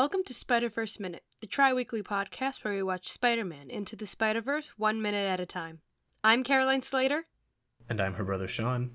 Welcome 0.00 0.24
to 0.24 0.32
Spider 0.32 0.70
Verse 0.70 0.98
Minute, 0.98 1.24
the 1.42 1.46
tri 1.46 1.74
weekly 1.74 2.02
podcast 2.02 2.64
where 2.64 2.72
we 2.72 2.82
watch 2.82 3.10
Spider 3.10 3.44
Man 3.44 3.68
into 3.68 3.96
the 3.96 4.06
Spider 4.06 4.40
Verse 4.40 4.68
one 4.78 5.02
minute 5.02 5.28
at 5.28 5.40
a 5.40 5.44
time. 5.44 5.80
I'm 6.24 6.42
Caroline 6.42 6.80
Slater, 6.80 7.26
And 7.86 8.00
I'm 8.00 8.14
her 8.14 8.24
brother 8.24 8.48
Sean. 8.48 8.92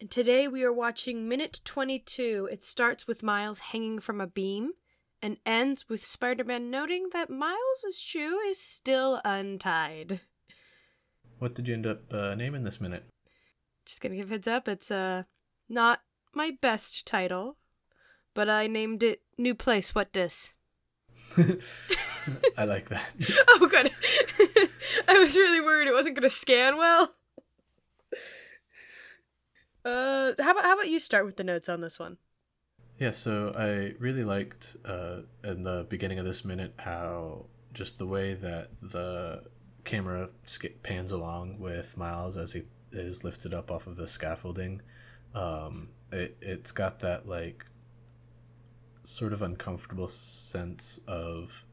and 0.00 0.08
today 0.08 0.46
we 0.46 0.62
are 0.62 0.72
watching 0.72 1.28
Minute 1.28 1.62
22. 1.64 2.48
It 2.48 2.62
starts 2.62 3.08
with 3.08 3.24
Miles 3.24 3.58
hanging 3.58 3.98
from 3.98 4.20
a 4.20 4.28
beam 4.28 4.74
and 5.20 5.38
ends 5.44 5.88
with 5.88 6.06
Spider 6.06 6.44
Man 6.44 6.70
noting 6.70 7.08
that 7.12 7.28
Miles' 7.28 7.98
shoe 7.98 8.38
is 8.46 8.60
still 8.60 9.20
untied. 9.24 10.20
What 11.40 11.56
did 11.56 11.66
you 11.66 11.74
end 11.74 11.88
up 11.88 12.14
uh, 12.14 12.36
naming 12.36 12.62
this 12.62 12.80
minute? 12.80 13.04
Just 13.84 14.00
gonna 14.00 14.14
give 14.14 14.28
a 14.28 14.34
heads 14.34 14.46
up, 14.46 14.68
it's 14.68 14.92
uh, 14.92 15.24
not 15.68 16.02
my 16.32 16.52
best 16.60 17.04
title, 17.04 17.56
but 18.32 18.48
I 18.48 18.68
named 18.68 19.02
it 19.02 19.22
New 19.38 19.54
Place, 19.54 19.94
What 19.94 20.12
Dis? 20.12 20.52
I 22.56 22.64
like 22.64 22.88
that. 22.88 23.06
Oh, 23.48 23.66
good. 23.70 23.90
I 25.08 25.18
was 25.18 25.34
really 25.34 25.60
worried 25.60 25.88
it 25.88 25.94
wasn't 25.94 26.14
going 26.16 26.28
to 26.28 26.30
scan 26.30 26.76
well. 26.76 27.14
Uh, 29.84 30.32
how 30.40 30.50
about 30.52 30.64
how 30.64 30.74
about 30.74 30.88
you 30.88 30.98
start 30.98 31.24
with 31.24 31.36
the 31.36 31.44
notes 31.44 31.68
on 31.68 31.80
this 31.80 31.98
one? 31.98 32.18
Yeah, 32.98 33.10
so 33.12 33.54
I 33.56 33.94
really 34.00 34.24
liked 34.24 34.76
uh, 34.84 35.20
in 35.44 35.62
the 35.62 35.86
beginning 35.88 36.18
of 36.18 36.24
this 36.24 36.44
minute 36.44 36.74
how 36.78 37.46
just 37.72 37.98
the 37.98 38.06
way 38.06 38.34
that 38.34 38.70
the 38.82 39.44
camera 39.84 40.30
sk- 40.46 40.82
pans 40.82 41.12
along 41.12 41.58
with 41.60 41.96
Miles 41.96 42.36
as 42.36 42.52
he 42.52 42.62
is 42.92 43.22
lifted 43.22 43.52
up 43.54 43.70
off 43.70 43.86
of 43.86 43.96
the 43.96 44.08
scaffolding. 44.08 44.80
Um, 45.34 45.90
it 46.10 46.36
it's 46.40 46.72
got 46.72 46.98
that 47.00 47.28
like 47.28 47.64
sort 49.06 49.32
of 49.32 49.42
uncomfortable 49.42 50.08
sense 50.08 51.00
of 51.06 51.64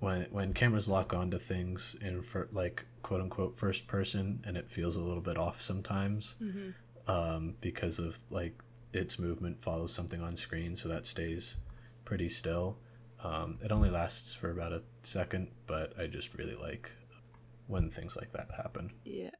when 0.00 0.26
when 0.30 0.52
cameras 0.52 0.88
lock 0.88 1.12
onto 1.14 1.38
things 1.38 1.96
in 2.00 2.22
for 2.22 2.48
like 2.52 2.84
quote 3.02 3.20
unquote 3.20 3.56
first 3.58 3.86
person 3.86 4.42
and 4.46 4.56
it 4.56 4.68
feels 4.70 4.96
a 4.96 5.00
little 5.00 5.22
bit 5.22 5.36
off 5.36 5.60
sometimes 5.60 6.36
Mm-hmm. 6.42 7.10
um, 7.10 7.54
because 7.60 7.98
of 7.98 8.18
like 8.30 8.58
its 8.92 9.18
movement 9.18 9.62
follows 9.62 9.92
something 9.92 10.20
on 10.20 10.36
screen, 10.36 10.74
so 10.76 10.88
that 10.88 11.06
stays 11.06 11.56
pretty 12.04 12.28
still. 12.28 12.76
Um, 13.22 13.58
it 13.62 13.70
only 13.70 13.90
lasts 13.90 14.34
for 14.34 14.50
about 14.50 14.72
a 14.72 14.82
second, 15.02 15.48
but 15.66 15.92
I 15.98 16.06
just 16.06 16.34
really 16.34 16.56
like 16.56 16.90
when 17.68 17.90
things 17.90 18.16
like 18.16 18.32
that 18.32 18.48
happen. 18.56 18.90
Yeah, 19.04 19.30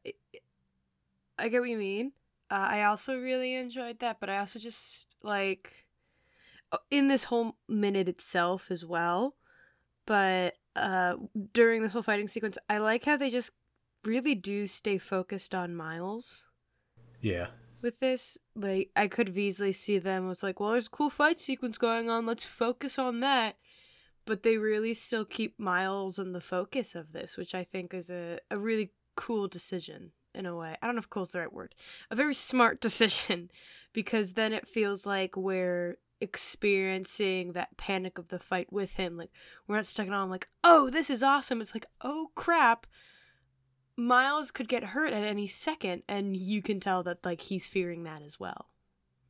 I 1.37 1.49
get 1.49 1.59
what 1.59 1.69
you 1.69 1.77
mean. 1.77 2.13
Uh, 2.49 2.67
I 2.69 2.83
also 2.83 3.17
really 3.17 3.55
enjoyed 3.55 3.99
that, 3.99 4.19
but 4.19 4.29
I 4.29 4.37
also 4.37 4.59
just 4.59 5.07
like 5.23 5.85
in 6.89 7.07
this 7.07 7.25
whole 7.25 7.57
minute 7.67 8.07
itself 8.07 8.67
as 8.69 8.85
well. 8.85 9.35
But 10.05 10.55
uh, 10.75 11.15
during 11.53 11.83
this 11.83 11.93
whole 11.93 12.01
fighting 12.01 12.27
sequence, 12.27 12.57
I 12.69 12.77
like 12.77 13.05
how 13.05 13.17
they 13.17 13.29
just 13.29 13.51
really 14.03 14.35
do 14.35 14.67
stay 14.67 14.97
focused 14.97 15.53
on 15.53 15.75
Miles. 15.75 16.45
Yeah, 17.19 17.47
with 17.81 17.99
this. 17.99 18.37
Like 18.55 18.91
I 18.95 19.07
could 19.07 19.37
easily 19.37 19.73
see 19.73 19.97
them 19.97 20.27
was 20.27 20.43
like, 20.43 20.59
well, 20.59 20.71
there's 20.71 20.87
a 20.87 20.91
cool 20.91 21.09
fight 21.09 21.39
sequence 21.39 21.77
going 21.77 22.09
on. 22.09 22.25
Let's 22.25 22.43
focus 22.43 22.99
on 22.99 23.19
that. 23.21 23.57
But 24.25 24.43
they 24.43 24.57
really 24.57 24.93
still 24.93 25.25
keep 25.25 25.59
Miles 25.59 26.19
in 26.19 26.31
the 26.31 26.41
focus 26.41 26.95
of 26.95 27.11
this, 27.11 27.37
which 27.37 27.55
I 27.55 27.63
think 27.63 27.93
is 27.93 28.09
a, 28.09 28.39
a 28.51 28.57
really 28.57 28.91
cool 29.15 29.47
decision 29.47 30.11
in 30.33 30.45
a 30.45 30.55
way. 30.55 30.77
I 30.81 30.85
don't 30.85 30.95
know 30.95 30.99
if 30.99 31.09
cool 31.09 31.23
is 31.23 31.29
the 31.29 31.39
right 31.39 31.51
word. 31.51 31.73
A 32.11 32.15
very 32.15 32.35
smart 32.35 32.79
decision 32.81 33.49
because 33.93 34.33
then 34.33 34.53
it 34.53 34.67
feels 34.67 35.05
like 35.05 35.35
we're 35.35 35.97
experiencing 36.21 37.53
that 37.53 37.75
panic 37.77 38.17
of 38.17 38.27
the 38.29 38.39
fight 38.39 38.71
with 38.71 38.95
him. 38.95 39.17
Like 39.17 39.31
we're 39.67 39.75
not 39.77 39.87
stuck 39.87 40.09
on 40.09 40.29
like, 40.29 40.47
oh, 40.63 40.89
this 40.89 41.09
is 41.09 41.23
awesome. 41.23 41.61
It's 41.61 41.75
like, 41.75 41.85
oh 42.01 42.29
crap. 42.35 42.87
Miles 43.97 44.51
could 44.51 44.69
get 44.69 44.83
hurt 44.85 45.13
at 45.13 45.23
any 45.23 45.47
second, 45.47 46.03
and 46.07 46.35
you 46.35 46.61
can 46.61 46.79
tell 46.79 47.03
that 47.03 47.23
like 47.25 47.41
he's 47.41 47.67
fearing 47.67 48.03
that 48.03 48.21
as 48.21 48.39
well. 48.39 48.67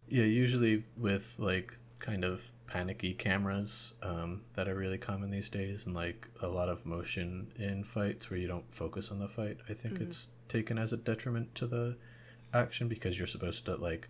yeah. 0.07 0.24
Usually 0.24 0.84
with 0.96 1.35
like 1.40 1.78
kind 2.00 2.24
of 2.24 2.51
panicky 2.68 3.13
cameras 3.13 3.94
um, 4.01 4.41
that 4.56 4.68
are 4.68 4.75
really 4.75 4.97
common 4.97 5.30
these 5.31 5.50
days, 5.50 5.85
and 5.85 5.96
like 5.96 6.28
a 6.41 6.47
lot 6.47 6.69
of 6.69 6.85
motion 6.85 7.51
in 7.57 7.84
fights 7.84 8.30
where 8.30 8.40
you 8.40 8.47
don't 8.47 8.74
focus 8.74 9.12
on 9.12 9.19
the 9.19 9.28
fight. 9.28 9.57
I 9.69 9.74
think 9.74 9.96
Mhm. 9.96 10.01
it's 10.03 10.30
taken 10.47 10.78
as 10.78 10.94
a 10.94 10.97
detriment 10.97 11.53
to 11.56 11.68
the 11.68 11.97
action 12.53 12.88
because 12.88 13.18
you're 13.18 13.28
supposed 13.28 13.66
to 13.66 13.75
like 13.75 14.07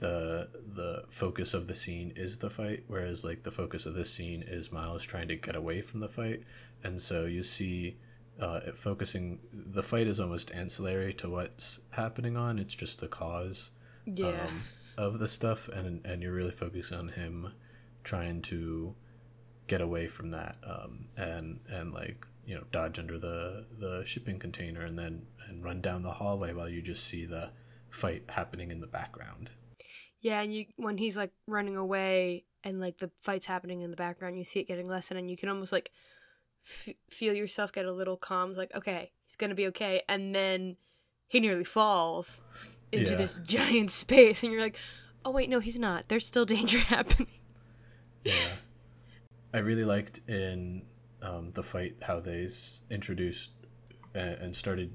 the 0.00 0.48
the 0.74 1.04
focus 1.08 1.54
of 1.54 1.66
the 1.66 1.74
scene 1.74 2.12
is 2.16 2.36
the 2.38 2.50
fight 2.50 2.82
whereas 2.88 3.24
like 3.24 3.42
the 3.42 3.50
focus 3.50 3.86
of 3.86 3.94
this 3.94 4.10
scene 4.12 4.42
is 4.46 4.72
miles 4.72 5.02
trying 5.04 5.28
to 5.28 5.36
get 5.36 5.54
away 5.56 5.80
from 5.80 6.00
the 6.00 6.08
fight. 6.08 6.42
And 6.82 7.00
so 7.00 7.24
you 7.26 7.42
see 7.42 7.96
uh, 8.40 8.60
it 8.66 8.76
focusing 8.76 9.38
the 9.52 9.82
fight 9.82 10.06
is 10.08 10.18
almost 10.20 10.50
ancillary 10.50 11.14
to 11.14 11.30
what's 11.30 11.80
happening 11.90 12.36
on. 12.36 12.58
It's 12.58 12.74
just 12.74 12.98
the 13.00 13.08
cause 13.08 13.70
Yeah. 14.06 14.46
um, 14.46 14.60
of 14.98 15.18
the 15.18 15.28
stuff 15.28 15.68
and 15.68 16.04
and 16.04 16.22
you're 16.22 16.34
really 16.34 16.50
focused 16.50 16.92
on 16.92 17.08
him 17.08 17.52
trying 18.02 18.42
to 18.42 18.94
get 19.66 19.80
away 19.80 20.06
from 20.06 20.30
that 20.30 20.56
um, 20.66 21.06
and 21.16 21.58
and 21.68 21.92
like 21.94 22.26
you 22.46 22.54
know 22.54 22.64
dodge 22.72 22.98
under 22.98 23.18
the 23.18 23.64
the 23.78 24.02
shipping 24.04 24.38
container 24.38 24.82
and 24.84 24.98
then 24.98 25.22
and 25.48 25.64
run 25.64 25.80
down 25.80 26.02
the 26.02 26.10
hallway 26.12 26.52
while 26.52 26.68
you 26.68 26.82
just 26.82 27.04
see 27.04 27.24
the 27.24 27.50
fight 27.90 28.22
happening 28.28 28.70
in 28.70 28.80
the 28.80 28.86
background 28.86 29.48
yeah, 30.24 30.40
and 30.40 30.52
you 30.52 30.64
when 30.76 30.98
he's 30.98 31.16
like 31.16 31.30
running 31.46 31.76
away 31.76 32.44
and 32.64 32.80
like 32.80 32.98
the 32.98 33.10
fight's 33.20 33.46
happening 33.46 33.82
in 33.82 33.90
the 33.90 33.96
background, 33.96 34.36
you 34.38 34.44
see 34.44 34.58
it 34.60 34.66
getting 34.66 34.88
less, 34.88 35.10
and 35.12 35.30
you 35.30 35.36
can 35.36 35.48
almost 35.48 35.70
like 35.70 35.92
f- 36.64 36.94
feel 37.10 37.34
yourself 37.34 37.70
get 37.72 37.84
a 37.84 37.92
little 37.92 38.16
calm. 38.16 38.48
It's 38.48 38.58
like, 38.58 38.74
okay, 38.74 39.12
he's 39.26 39.36
gonna 39.36 39.54
be 39.54 39.66
okay, 39.68 40.02
and 40.08 40.34
then 40.34 40.76
he 41.28 41.38
nearly 41.40 41.64
falls 41.64 42.42
into 42.90 43.12
Yeah. 43.12 43.18
this 43.18 43.38
giant 43.46 43.90
space, 43.90 44.42
and 44.42 44.50
you're 44.50 44.62
like, 44.62 44.78
oh 45.24 45.30
wait, 45.30 45.48
no, 45.50 45.60
he's 45.60 45.78
not. 45.78 46.08
There's 46.08 46.26
still 46.26 46.44
danger 46.56 46.78
happening. 46.78 47.28
yeah 48.24 48.54
i 49.52 49.58
really 49.58 49.84
liked 49.84 50.20
in 50.26 50.82
um, 51.22 51.50
the 51.50 51.62
fight 51.62 51.94
how 52.02 52.18
they 52.18 52.48
introduced 52.90 53.50
and 54.14 54.56
started 54.56 54.92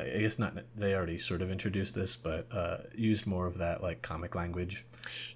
i 0.00 0.18
guess 0.18 0.38
not 0.38 0.54
they 0.76 0.94
already 0.94 1.18
sort 1.18 1.42
of 1.42 1.50
introduced 1.50 1.94
this 1.94 2.16
but 2.16 2.46
uh, 2.52 2.78
used 2.94 3.26
more 3.26 3.46
of 3.46 3.58
that 3.58 3.82
like 3.82 4.02
comic 4.02 4.34
language 4.34 4.84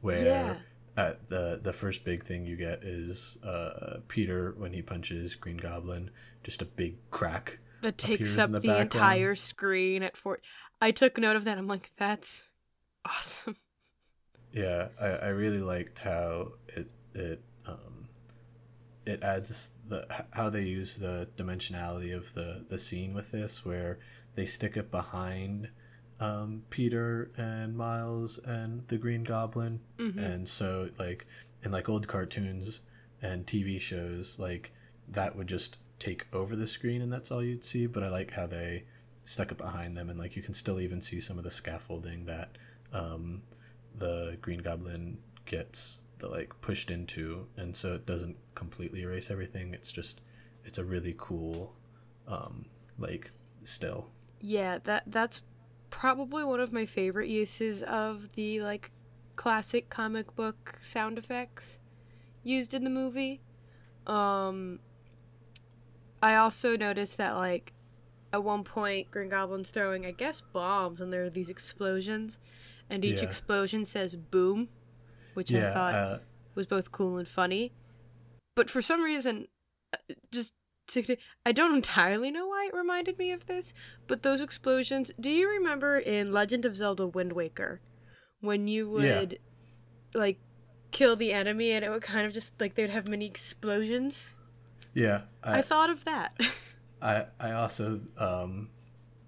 where 0.00 0.24
Yeah. 0.24 0.56
at 0.96 1.28
the 1.28 1.60
the 1.62 1.72
first 1.72 2.04
big 2.04 2.22
thing 2.24 2.46
you 2.46 2.56
get 2.56 2.82
is 2.84 3.38
uh, 3.44 3.98
Peter 4.08 4.54
when 4.56 4.72
he 4.72 4.80
punches 4.82 5.34
Green 5.34 5.56
Goblin, 5.56 6.10
just 6.44 6.62
a 6.62 6.64
big 6.64 6.94
crack. 7.10 7.58
That 7.82 7.98
takes 7.98 8.38
up 8.38 8.52
the, 8.52 8.60
the 8.60 8.80
entire 8.80 9.34
screen 9.34 10.02
at 10.04 10.16
Fort. 10.16 10.40
I 10.80 10.92
took 10.92 11.18
note 11.18 11.34
of 11.34 11.44
that. 11.44 11.58
I'm 11.58 11.66
like, 11.66 11.90
that's 11.96 12.48
awesome. 13.04 13.56
Yeah, 14.52 14.86
I, 15.00 15.06
I 15.06 15.28
really 15.30 15.58
liked 15.58 15.98
how 15.98 16.52
it 16.68 16.88
it 17.12 17.42
um, 17.66 18.08
it 19.04 19.20
adds 19.24 19.72
the 19.88 20.06
how 20.30 20.48
they 20.48 20.62
use 20.62 20.96
the 20.96 21.26
dimensionality 21.36 22.16
of 22.16 22.32
the 22.34 22.64
the 22.68 22.78
scene 22.78 23.14
with 23.14 23.32
this, 23.32 23.64
where 23.64 23.98
they 24.34 24.46
stick 24.46 24.76
it 24.76 24.90
behind 24.90 25.68
um, 26.20 26.62
Peter 26.70 27.30
and 27.36 27.76
Miles 27.76 28.38
and 28.38 28.86
the 28.88 28.96
Green 28.98 29.24
Goblin, 29.24 29.80
Mhm. 29.98 30.16
and 30.18 30.48
so 30.48 30.88
like 30.98 31.26
in 31.64 31.72
like 31.72 31.88
old 31.88 32.06
cartoons 32.08 32.82
and 33.22 33.46
TV 33.46 33.80
shows, 33.80 34.38
like 34.38 34.72
that 35.08 35.34
would 35.36 35.46
just 35.48 35.76
take 35.98 36.26
over 36.32 36.54
the 36.56 36.66
screen 36.66 37.02
and 37.02 37.12
that's 37.12 37.30
all 37.30 37.42
you'd 37.42 37.64
see. 37.64 37.86
But 37.86 38.02
I 38.02 38.08
like 38.08 38.30
how 38.32 38.46
they 38.46 38.84
stuck 39.24 39.50
it 39.52 39.58
behind 39.58 39.96
them, 39.96 40.08
and 40.10 40.18
like 40.18 40.36
you 40.36 40.42
can 40.42 40.54
still 40.54 40.80
even 40.80 41.00
see 41.00 41.18
some 41.20 41.36
of 41.38 41.44
the 41.44 41.50
scaffolding 41.50 42.24
that 42.26 42.56
um, 42.92 43.42
the 43.98 44.36
Green 44.40 44.60
Goblin 44.60 45.18
gets 45.46 46.04
the 46.18 46.28
like 46.28 46.58
pushed 46.60 46.90
into, 46.90 47.46
and 47.56 47.74
so 47.74 47.94
it 47.94 48.06
doesn't 48.06 48.36
completely 48.54 49.02
erase 49.02 49.30
everything. 49.30 49.74
It's 49.74 49.90
just 49.92 50.20
it's 50.64 50.78
a 50.78 50.84
really 50.84 51.14
cool 51.18 51.74
um, 52.28 52.66
like 52.98 53.30
still. 53.64 54.10
Yeah, 54.46 54.76
that 54.84 55.04
that's 55.06 55.40
probably 55.88 56.44
one 56.44 56.60
of 56.60 56.70
my 56.70 56.84
favorite 56.84 57.28
uses 57.30 57.82
of 57.82 58.32
the 58.32 58.60
like 58.60 58.90
classic 59.36 59.88
comic 59.88 60.36
book 60.36 60.78
sound 60.82 61.16
effects 61.16 61.78
used 62.42 62.74
in 62.74 62.84
the 62.84 62.90
movie. 62.90 63.40
Um 64.06 64.80
I 66.22 66.34
also 66.36 66.76
noticed 66.76 67.16
that 67.16 67.36
like 67.36 67.72
at 68.34 68.44
one 68.44 68.64
point 68.64 69.10
Green 69.10 69.30
Goblin's 69.30 69.70
throwing 69.70 70.04
I 70.04 70.10
guess 70.10 70.42
bombs 70.42 71.00
and 71.00 71.10
there 71.10 71.24
are 71.24 71.30
these 71.30 71.48
explosions 71.48 72.36
and 72.90 73.02
each 73.02 73.22
Yeah. 73.22 73.28
explosion 73.28 73.86
says 73.86 74.14
boom, 74.14 74.68
which 75.32 75.54
I 75.54 75.72
thought 75.72 75.94
uh, 75.94 76.18
was 76.54 76.66
both 76.66 76.92
cool 76.92 77.16
and 77.16 77.26
funny. 77.26 77.72
But 78.54 78.68
for 78.68 78.82
some 78.82 79.00
reason, 79.00 79.48
uh, 79.94 80.14
just 80.30 80.52
I 81.46 81.52
don't 81.52 81.74
entirely 81.74 82.30
know 82.30 82.46
why 82.46 82.68
it 82.72 82.76
reminded 82.76 83.18
me 83.18 83.32
of 83.32 83.46
this, 83.46 83.72
but 84.06 84.22
those 84.22 84.40
explosions. 84.40 85.10
Do 85.18 85.30
you 85.30 85.48
remember 85.48 85.98
in 85.98 86.32
Legend 86.32 86.64
of 86.66 86.76
Zelda 86.76 87.06
Wind 87.06 87.32
Waker 87.32 87.80
when 88.40 88.68
you 88.68 89.00
Yeah. 89.00 89.18
would 89.20 89.38
like 90.14 90.38
kill 90.90 91.16
the 91.16 91.32
enemy 91.32 91.72
and 91.72 91.84
it 91.84 91.90
would 91.90 92.02
kind 92.02 92.26
of 92.26 92.32
just 92.32 92.60
like 92.60 92.74
they'd 92.76 92.90
have 92.90 93.08
many 93.08 93.26
explosions. 93.26 94.28
Yeah, 94.94 95.22
I, 95.42 95.58
I 95.58 95.62
thought 95.62 95.90
of 95.90 96.04
that. 96.04 96.38
I 97.02 97.26
I 97.40 97.52
also 97.52 98.00
um, 98.16 98.68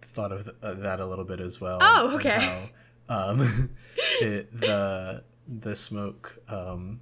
thought 0.03 0.31
of 0.33 0.45
th- 0.45 0.57
uh, 0.63 0.75
that 0.75 1.01
a 1.01 1.07
little 1.07 1.25
bit 1.25 1.41
as 1.41 1.61
well. 1.61 1.79
Oh, 1.81 2.15
okay. 2.17 2.69
How, 3.09 3.31
um, 3.31 3.71
it, 4.21 4.57
the 4.61 5.25
the 5.49 5.75
smoke 5.75 6.39
um, 6.49 7.01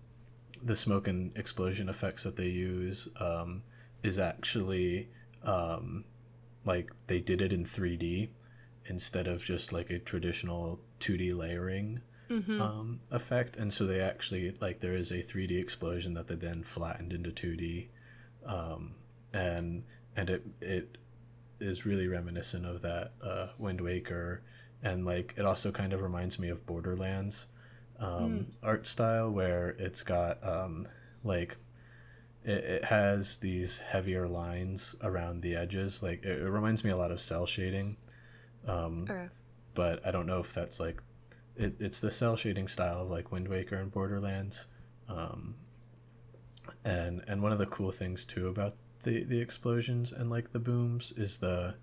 the 0.62 0.74
smoke 0.76 1.08
and 1.08 1.36
explosion 1.36 1.88
effects 1.90 2.22
that 2.22 2.36
they 2.36 2.46
use 2.48 3.06
um, 3.20 3.62
is 4.04 4.18
actually 4.18 5.08
um, 5.42 6.04
like 6.64 6.92
they 7.08 7.18
did 7.18 7.42
it 7.42 7.52
in 7.52 7.64
3D 7.64 8.28
instead 8.86 9.26
of 9.26 9.42
just 9.42 9.72
like 9.72 9.90
a 9.90 9.98
traditional 9.98 10.78
2D 11.00 11.34
layering 11.34 12.00
mm-hmm. 12.30 12.60
um, 12.60 13.00
effect, 13.10 13.56
and 13.56 13.72
so 13.72 13.86
they 13.86 14.00
actually 14.00 14.54
like 14.60 14.80
there 14.80 14.94
is 14.94 15.10
a 15.10 15.16
3D 15.16 15.60
explosion 15.60 16.14
that 16.14 16.28
they 16.28 16.36
then 16.36 16.62
flattened 16.62 17.12
into 17.12 17.30
2D, 17.30 17.88
um, 18.46 18.94
and 19.32 19.82
and 20.16 20.30
it 20.30 20.46
it 20.60 20.98
is 21.60 21.86
really 21.86 22.06
reminiscent 22.06 22.66
of 22.66 22.82
that 22.82 23.12
uh, 23.22 23.48
Wind 23.58 23.80
Waker, 23.80 24.42
and 24.82 25.04
like 25.04 25.34
it 25.36 25.44
also 25.44 25.72
kind 25.72 25.92
of 25.92 26.02
reminds 26.02 26.38
me 26.38 26.50
of 26.50 26.64
Borderlands 26.66 27.46
um, 27.98 28.10
mm. 28.10 28.46
art 28.62 28.86
style 28.86 29.30
where 29.30 29.70
it's 29.78 30.02
got 30.02 30.46
um, 30.46 30.86
like 31.22 31.56
it, 32.44 32.64
it 32.64 32.84
has 32.84 33.38
these 33.38 33.78
heavier 33.78 34.28
lines 34.28 34.94
around 35.02 35.42
the 35.42 35.56
edges. 35.56 36.02
Like 36.02 36.24
it, 36.24 36.42
it 36.42 36.50
reminds 36.50 36.84
me 36.84 36.90
a 36.90 36.96
lot 36.96 37.10
of 37.10 37.20
cel 37.20 37.46
shading. 37.46 37.96
Um, 38.66 39.06
okay. 39.08 39.28
But 39.74 40.06
I 40.06 40.10
don't 40.10 40.26
know 40.26 40.40
if 40.40 40.52
that's 40.52 40.78
like 40.78 41.02
it, 41.56 41.74
it's 41.80 42.00
the 42.00 42.10
cel 42.10 42.36
shading 42.36 42.68
style 42.68 43.02
of 43.02 43.10
like 43.10 43.32
Wind 43.32 43.48
Waker 43.48 43.76
and 43.76 43.90
Borderlands. 43.90 44.66
Um, 45.08 45.54
and 46.84 47.22
and 47.26 47.42
one 47.42 47.52
of 47.52 47.58
the 47.58 47.66
cool 47.66 47.90
things 47.90 48.24
too 48.24 48.48
about 48.48 48.74
the 49.02 49.24
the 49.24 49.40
explosions 49.40 50.12
and 50.12 50.30
like 50.30 50.52
the 50.52 50.58
booms 50.58 51.12
is 51.16 51.38
the 51.38 51.74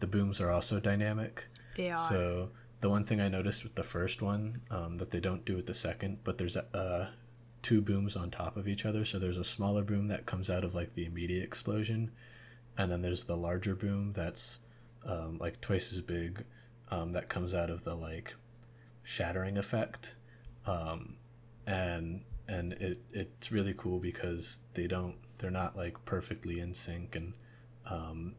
the 0.00 0.06
booms 0.06 0.40
are 0.40 0.50
also 0.50 0.80
dynamic. 0.80 1.46
They 1.76 1.90
are. 1.90 1.96
So 1.96 2.50
the 2.80 2.88
one 2.88 3.04
thing 3.04 3.20
I 3.20 3.28
noticed 3.28 3.62
with 3.62 3.74
the 3.74 3.82
first 3.82 4.22
one 4.22 4.60
um, 4.70 4.96
that 4.96 5.10
they 5.10 5.20
don't 5.20 5.44
do 5.44 5.56
with 5.56 5.66
the 5.66 5.74
second, 5.74 6.18
but 6.24 6.38
there's 6.38 6.56
uh, 6.56 7.10
two 7.62 7.80
booms 7.80 8.16
on 8.16 8.30
top 8.30 8.56
of 8.56 8.68
each 8.68 8.84
other. 8.86 9.04
So 9.04 9.18
there's 9.18 9.38
a 9.38 9.44
smaller 9.44 9.82
boom 9.82 10.08
that 10.08 10.26
comes 10.26 10.50
out 10.50 10.64
of 10.64 10.74
like 10.74 10.94
the 10.94 11.06
immediate 11.06 11.44
explosion, 11.44 12.10
and 12.78 12.90
then 12.90 13.02
there's 13.02 13.24
the 13.24 13.36
larger 13.36 13.74
boom 13.74 14.12
that's 14.12 14.58
um, 15.04 15.38
like 15.38 15.60
twice 15.60 15.92
as 15.92 16.00
big 16.00 16.44
um, 16.90 17.10
that 17.12 17.28
comes 17.28 17.54
out 17.54 17.70
of 17.70 17.84
the 17.84 17.94
like 17.94 18.34
shattering 19.02 19.58
effect, 19.58 20.14
um, 20.66 21.16
and 21.66 22.22
and 22.48 22.72
it 22.74 23.02
it's 23.12 23.52
really 23.52 23.74
cool 23.76 23.98
because 23.98 24.58
they 24.74 24.86
don't 24.86 25.16
they're 25.38 25.50
not 25.50 25.76
like 25.76 26.04
perfectly 26.04 26.60
in 26.60 26.74
sync 26.74 27.16
and 27.16 27.32
um, 27.86 28.34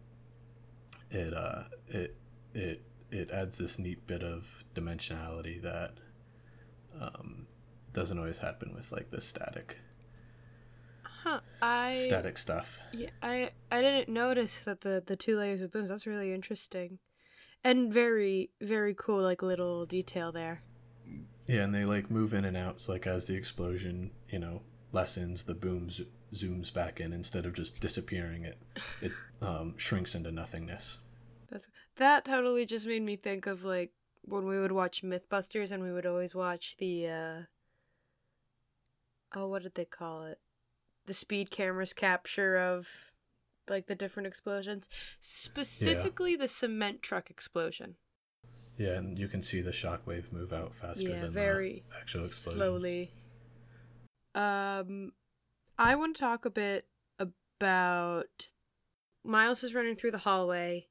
it 1.09 1.33
uh 1.33 1.63
it 1.87 2.15
it 2.53 2.81
it 3.11 3.29
adds 3.31 3.57
this 3.57 3.77
neat 3.79 4.05
bit 4.07 4.23
of 4.23 4.63
dimensionality 4.73 5.61
that 5.61 5.93
um, 6.99 7.47
doesn't 7.93 8.17
always 8.17 8.39
happen 8.39 8.73
with 8.73 8.91
like 8.91 9.09
the 9.11 9.19
static 9.21 9.77
huh 11.03 11.39
i 11.61 11.95
static 11.95 12.37
stuff. 12.37 12.79
Yeah 12.93 13.09
i 13.21 13.51
i 13.71 13.81
didn't 13.81 14.09
notice 14.09 14.59
that 14.65 14.81
the 14.81 15.03
the 15.05 15.15
two 15.15 15.37
layers 15.37 15.61
of 15.61 15.71
booms 15.71 15.89
that's 15.89 16.07
really 16.07 16.33
interesting 16.33 16.99
and 17.63 17.93
very 17.93 18.49
very 18.61 18.93
cool 18.93 19.21
like 19.21 19.41
little 19.41 19.85
detail 19.85 20.31
there. 20.31 20.63
Yeah 21.47 21.63
and 21.63 21.75
they 21.75 21.85
like 21.85 22.09
move 22.09 22.33
in 22.33 22.45
and 22.45 22.57
out 22.57 22.81
so 22.81 22.93
like 22.93 23.05
as 23.07 23.27
the 23.27 23.35
explosion 23.35 24.11
you 24.29 24.39
know 24.39 24.61
lessens 24.93 25.43
the 25.43 25.53
boom 25.53 25.89
zo- 25.89 26.05
zooms 26.33 26.73
back 26.73 26.99
in 26.99 27.13
instead 27.13 27.45
of 27.45 27.53
just 27.53 27.79
disappearing 27.81 28.45
it 28.45 28.57
it 29.01 29.11
um, 29.41 29.73
shrinks 29.77 30.15
into 30.15 30.31
nothingness. 30.31 30.99
That's 31.51 31.67
that 31.97 32.25
totally 32.25 32.65
just 32.65 32.85
made 32.85 33.01
me 33.03 33.15
think 33.15 33.45
of 33.47 33.63
like 33.63 33.91
when 34.23 34.45
we 34.45 34.59
would 34.59 34.71
watch 34.71 35.03
Mythbusters 35.03 35.71
and 35.71 35.83
we 35.83 35.91
would 35.91 36.05
always 36.05 36.33
watch 36.33 36.77
the 36.77 37.07
uh 37.07 37.41
oh 39.35 39.47
what 39.47 39.63
did 39.63 39.75
they 39.75 39.85
call 39.85 40.23
it? 40.23 40.39
The 41.05 41.13
speed 41.13 41.51
cameras 41.51 41.93
capture 41.93 42.57
of 42.57 42.87
like 43.69 43.87
the 43.87 43.95
different 43.95 44.27
explosions. 44.27 44.87
Specifically 45.19 46.31
yeah. 46.31 46.37
the 46.37 46.47
cement 46.47 47.01
truck 47.01 47.29
explosion. 47.29 47.95
Yeah, 48.77 48.93
and 48.93 49.17
you 49.17 49.27
can 49.27 49.41
see 49.41 49.61
the 49.61 49.71
shockwave 49.71 50.31
move 50.31 50.53
out 50.53 50.73
faster 50.73 51.09
yeah, 51.09 51.21
than 51.21 51.31
very 51.31 51.83
the 51.89 51.97
actual 51.97 52.25
explosion. 52.25 52.59
Slowly. 52.59 53.11
Um 54.35 55.13
I 55.77 55.95
want 55.95 56.15
to 56.15 56.19
talk 56.19 56.45
a 56.45 56.49
bit 56.49 56.85
about 57.19 58.47
Miles 59.23 59.63
is 59.63 59.73
running 59.73 59.95
through 59.95 60.11
the 60.11 60.19
hallway 60.19 60.87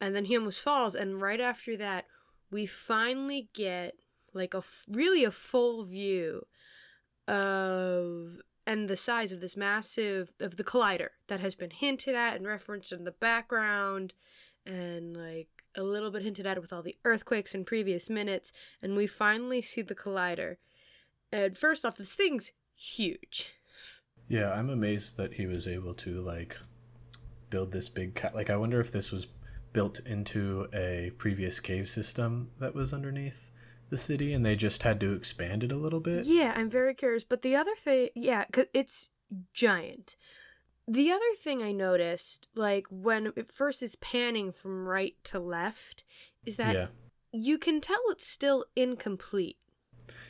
and 0.00 0.14
then 0.14 0.26
he 0.26 0.36
almost 0.36 0.60
falls 0.60 0.94
and 0.94 1.20
right 1.20 1.40
after 1.40 1.76
that 1.76 2.06
we 2.50 2.66
finally 2.66 3.48
get 3.52 3.94
like 4.32 4.54
a 4.54 4.62
really 4.88 5.24
a 5.24 5.30
full 5.30 5.84
view 5.84 6.46
of 7.28 8.40
and 8.66 8.88
the 8.88 8.96
size 8.96 9.32
of 9.32 9.40
this 9.40 9.56
massive 9.56 10.32
of 10.40 10.56
the 10.56 10.64
collider 10.64 11.08
that 11.28 11.40
has 11.40 11.54
been 11.54 11.70
hinted 11.70 12.14
at 12.14 12.36
and 12.36 12.46
referenced 12.46 12.92
in 12.92 13.04
the 13.04 13.12
background 13.12 14.12
and 14.66 15.16
like 15.16 15.48
a 15.76 15.82
little 15.82 16.10
bit 16.10 16.22
hinted 16.22 16.46
at 16.46 16.60
with 16.60 16.72
all 16.72 16.82
the 16.82 16.96
earthquakes 17.04 17.54
in 17.54 17.64
previous 17.64 18.10
minutes 18.10 18.52
and 18.82 18.96
we 18.96 19.06
finally 19.06 19.62
see 19.62 19.82
the 19.82 19.94
collider. 19.94 20.56
And 21.32 21.56
first 21.56 21.84
off 21.84 21.96
this 21.96 22.14
thing's 22.14 22.52
huge. 22.74 23.54
Yeah 24.28 24.52
i'm 24.52 24.70
amazed 24.70 25.16
that 25.16 25.34
he 25.34 25.46
was 25.46 25.66
able 25.66 25.94
to 25.94 26.20
like 26.20 26.56
build 27.50 27.72
this 27.72 27.88
big 27.88 28.14
cat 28.14 28.34
like 28.34 28.50
i 28.50 28.56
wonder 28.56 28.78
if 28.78 28.92
this 28.92 29.10
was 29.10 29.26
built 29.72 30.00
into 30.00 30.66
a 30.74 31.10
previous 31.16 31.60
cave 31.60 31.88
system 31.88 32.50
that 32.58 32.74
was 32.74 32.92
underneath 32.92 33.50
the 33.90 33.98
city 33.98 34.32
and 34.32 34.44
they 34.44 34.56
just 34.56 34.82
had 34.82 35.00
to 35.00 35.12
expand 35.12 35.64
it 35.64 35.72
a 35.72 35.76
little 35.76 36.00
bit. 36.00 36.26
Yeah, 36.26 36.52
I'm 36.56 36.70
very 36.70 36.94
curious. 36.94 37.24
But 37.24 37.42
the 37.42 37.56
other 37.56 37.74
thing, 37.74 38.08
yeah, 38.14 38.44
cause 38.52 38.66
it's 38.72 39.08
giant. 39.52 40.16
The 40.86 41.10
other 41.10 41.34
thing 41.42 41.62
I 41.62 41.72
noticed, 41.72 42.48
like 42.54 42.86
when 42.90 43.32
it 43.36 43.50
first 43.50 43.82
is 43.82 43.96
panning 43.96 44.52
from 44.52 44.86
right 44.86 45.16
to 45.24 45.38
left, 45.38 46.04
is 46.46 46.56
that 46.56 46.74
yeah. 46.74 46.86
you 47.32 47.58
can 47.58 47.80
tell 47.80 48.00
it's 48.08 48.26
still 48.26 48.64
incomplete. 48.74 49.58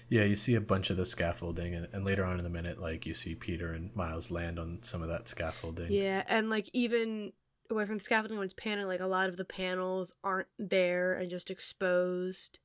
Yeah, 0.08 0.24
you 0.24 0.34
see 0.34 0.56
a 0.56 0.60
bunch 0.60 0.90
of 0.90 0.96
the 0.96 1.04
scaffolding, 1.04 1.74
and, 1.74 1.86
and 1.92 2.04
later 2.04 2.24
on 2.24 2.38
in 2.38 2.44
the 2.44 2.50
minute, 2.50 2.80
like 2.80 3.06
you 3.06 3.14
see 3.14 3.36
Peter 3.36 3.72
and 3.72 3.94
Miles 3.94 4.30
land 4.32 4.58
on 4.58 4.80
some 4.82 5.02
of 5.02 5.08
that 5.08 5.28
scaffolding. 5.28 5.92
Yeah, 5.92 6.24
and 6.28 6.50
like 6.50 6.68
even 6.72 7.32
away 7.70 7.84
from 7.84 7.98
the 7.98 8.04
scaffolding 8.04 8.38
when 8.38 8.46
it's 8.46 8.54
panning, 8.54 8.86
like 8.86 9.00
a 9.00 9.06
lot 9.06 9.28
of 9.28 9.36
the 9.36 9.44
panels 9.44 10.12
aren't 10.24 10.48
there 10.58 11.12
and 11.12 11.30
just 11.30 11.50
exposed. 11.50 12.58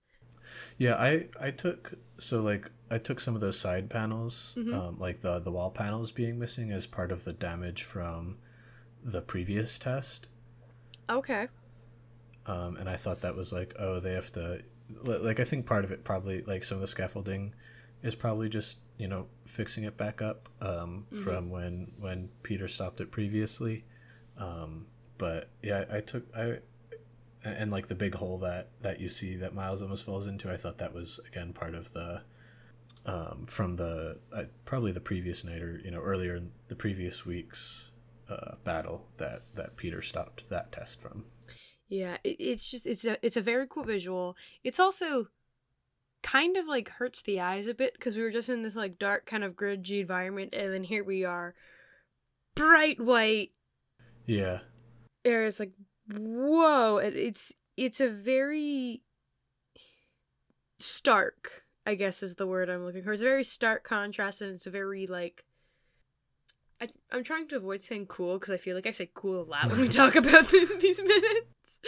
Yeah, 0.77 0.95
I 0.95 1.27
I 1.39 1.51
took 1.51 1.93
so 2.17 2.41
like 2.41 2.69
I 2.89 2.98
took 2.98 3.19
some 3.19 3.36
of 3.36 3.41
those 3.41 3.60
side 3.60 3.89
panels, 3.89 4.55
mm-hmm. 4.57 4.74
um, 4.74 5.00
like 5.00 5.22
the 5.22 5.39
the 5.39 5.51
wall 5.51 5.72
panels 5.72 6.12
being 6.12 6.39
missing 6.39 6.72
as 6.72 6.86
part 6.86 7.12
of 7.12 7.24
the 7.24 7.33
damage 7.33 7.83
from 7.83 8.38
the 9.03 9.22
previous 9.22 9.77
test. 9.77 10.29
Okay. 11.10 11.48
Um, 12.45 12.77
and 12.77 12.89
I 12.89 12.95
thought 12.95 13.22
that 13.22 13.36
was 13.36 13.53
like, 13.53 13.74
oh, 13.79 14.00
they 14.00 14.13
have 14.13 14.31
to, 14.33 14.62
like, 15.03 15.39
I 15.39 15.43
think 15.45 15.65
part 15.65 15.86
of 15.86 15.91
it 15.91 16.03
probably 16.03 16.41
like 16.43 16.63
some 16.63 16.75
of 16.75 16.81
the 16.81 16.88
scaffolding 16.88 17.53
is 18.01 18.15
probably 18.15 18.50
just 18.50 18.79
you 18.98 19.07
know 19.07 19.25
fixing 19.45 19.86
it 19.86 19.98
back 19.98 20.22
up 20.22 20.50
um, 20.62 21.05
mm-hmm. 21.12 21.24
from 21.24 21.50
when 21.50 21.91
when 22.00 22.29
Peter 22.43 22.67
stopped 22.67 23.01
it 23.01 23.12
previously. 23.12 23.86
Um, 24.38 24.88
but 25.17 25.50
yeah, 25.62 25.86
I 25.91 26.00
took 26.01 26.25
I 26.36 26.60
and 27.44 27.72
like 27.72 27.88
the 27.88 27.96
big 27.96 28.16
hole 28.16 28.38
that 28.40 28.70
that 28.82 29.00
you 29.00 29.10
see 29.10 29.36
that 29.36 29.54
Miles 29.54 29.82
almost 29.82 30.06
falls 30.06 30.28
into. 30.28 30.52
I 30.52 30.58
thought 30.58 30.78
that 30.78 30.94
was 30.94 31.20
again 31.28 31.54
part 31.54 31.76
of 31.76 31.92
the 31.94 32.22
um, 33.06 33.46
from 33.48 33.76
the 33.76 34.20
uh, 34.34 34.44
probably 34.66 34.92
the 34.92 35.02
previous 35.02 35.44
night 35.44 35.62
or 35.62 35.80
you 35.84 35.92
know 35.92 36.00
earlier 36.00 36.36
in 36.36 36.52
the 36.68 36.76
previous 36.76 37.26
week's 37.26 37.92
uh, 38.30 38.56
battle 38.64 39.08
that 39.18 39.44
that 39.56 39.76
Peter 39.78 40.02
stopped 40.02 40.50
that 40.50 40.72
test 40.72 41.02
from. 41.02 41.26
Yeah, 41.90 42.18
it, 42.24 42.38
it's 42.40 42.70
just 42.70 42.88
it's 42.88 43.06
a 43.06 43.18
it's 43.26 43.38
a 43.38 43.42
very 43.42 43.68
cool 43.68 43.84
visual. 43.84 44.36
It's 44.64 44.80
also 44.80 45.28
kind 46.22 46.56
of 46.56 46.68
like 46.68 46.88
hurts 46.90 47.22
the 47.22 47.42
eyes 47.42 47.68
a 47.68 47.74
bit 47.74 47.94
because 47.94 48.16
we 48.16 48.22
were 48.22 48.32
just 48.32 48.48
in 48.48 48.64
this 48.64 48.76
like 48.76 48.98
dark 48.98 49.26
kind 49.26 49.44
of 49.44 49.54
grungy 49.54 50.00
environment, 50.00 50.54
and 50.54 50.74
then 50.74 50.86
here 50.86 51.04
we 51.04 51.26
are, 51.26 51.54
bright 52.56 53.00
white. 53.00 53.52
Yeah 54.26 54.60
there's 55.24 55.60
like 55.60 55.72
whoa 56.12 56.98
it's 56.98 57.53
it's 57.77 58.00
a 58.00 58.10
very 58.10 59.03
stark 60.79 61.63
i 61.86 61.95
guess 61.95 62.22
is 62.22 62.36
the 62.36 62.48
word 62.48 62.69
i'm 62.69 62.86
looking 62.86 63.03
for 63.03 63.13
it's 63.13 63.22
a 63.22 63.25
very 63.25 63.43
stark 63.43 63.83
contrast 63.83 64.41
and 64.41 64.53
it's 64.55 64.67
a 64.67 64.72
very 64.72 65.07
like 65.07 65.45
I, 66.81 66.89
i'm 67.12 67.24
trying 67.24 67.48
to 67.50 67.55
avoid 67.55 67.81
saying 67.81 68.07
cool 68.07 68.38
because 68.38 68.53
i 68.53 68.57
feel 68.57 68.75
like 68.75 68.88
i 68.88 68.91
say 68.91 69.10
cool 69.13 69.43
a 69.43 69.45
lot 69.45 69.69
when 69.69 69.81
we 69.81 69.88
talk 69.89 70.15
about 70.15 70.50
these 70.51 71.01
minutes 71.01 71.79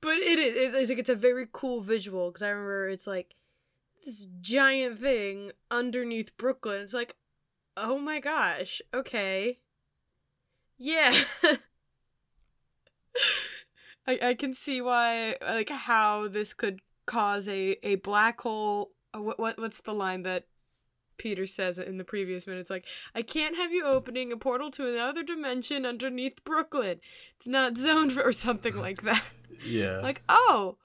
but 0.00 0.18
it 0.18 0.38
is 0.38 0.54
it's, 0.56 0.74
it's 0.74 0.88
like 0.90 0.98
it's 0.98 1.08
a 1.10 1.16
very 1.16 1.46
cool 1.50 1.80
visual 1.80 2.30
because 2.30 2.42
i 2.42 2.48
remember 2.48 2.88
it's 2.88 3.06
like 3.06 3.34
this 4.04 4.26
giant 4.40 5.00
thing 5.00 5.52
underneath 5.70 6.36
Brooklyn. 6.36 6.82
It's 6.82 6.92
like, 6.94 7.16
oh 7.76 7.98
my 7.98 8.20
gosh, 8.20 8.82
okay. 8.92 9.58
Yeah. 10.78 11.24
I 14.06 14.18
I 14.22 14.34
can 14.34 14.54
see 14.54 14.80
why 14.80 15.36
like 15.42 15.70
how 15.70 16.28
this 16.28 16.54
could 16.54 16.80
cause 17.06 17.48
a 17.48 17.76
a 17.86 17.96
black 17.96 18.40
hole. 18.40 18.92
uh, 19.14 19.20
What 19.20 19.38
what 19.38 19.58
what's 19.58 19.80
the 19.80 19.92
line 19.94 20.22
that 20.22 20.44
Peter 21.16 21.46
says 21.46 21.78
in 21.78 21.96
the 21.96 22.04
previous 22.04 22.46
minute? 22.46 22.60
It's 22.60 22.70
like 22.70 22.86
I 23.14 23.22
can't 23.22 23.56
have 23.56 23.72
you 23.72 23.84
opening 23.84 24.32
a 24.32 24.36
portal 24.36 24.70
to 24.72 24.92
another 24.92 25.22
dimension 25.22 25.86
underneath 25.86 26.42
Brooklyn. 26.44 27.00
It's 27.36 27.46
not 27.46 27.78
zoned 27.78 28.12
for 28.12 28.22
or 28.22 28.32
something 28.32 28.76
like 28.76 29.02
that. 29.02 29.22
Yeah. 29.64 30.00
Like 30.00 30.22
oh, 30.28 30.76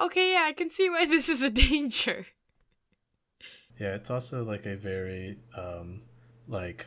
okay, 0.00 0.32
yeah, 0.32 0.44
I 0.46 0.52
can 0.52 0.70
see 0.70 0.90
why 0.90 1.06
this 1.06 1.28
is 1.28 1.40
a 1.40 1.48
danger. 1.50 2.26
Yeah, 3.78 3.94
it's 3.94 4.10
also 4.10 4.42
like 4.42 4.66
a 4.66 4.76
very 4.76 5.38
um 5.56 6.02
like 6.48 6.86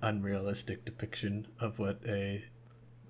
unrealistic 0.00 0.84
depiction 0.84 1.46
of 1.60 1.78
what 1.78 2.00
a 2.06 2.42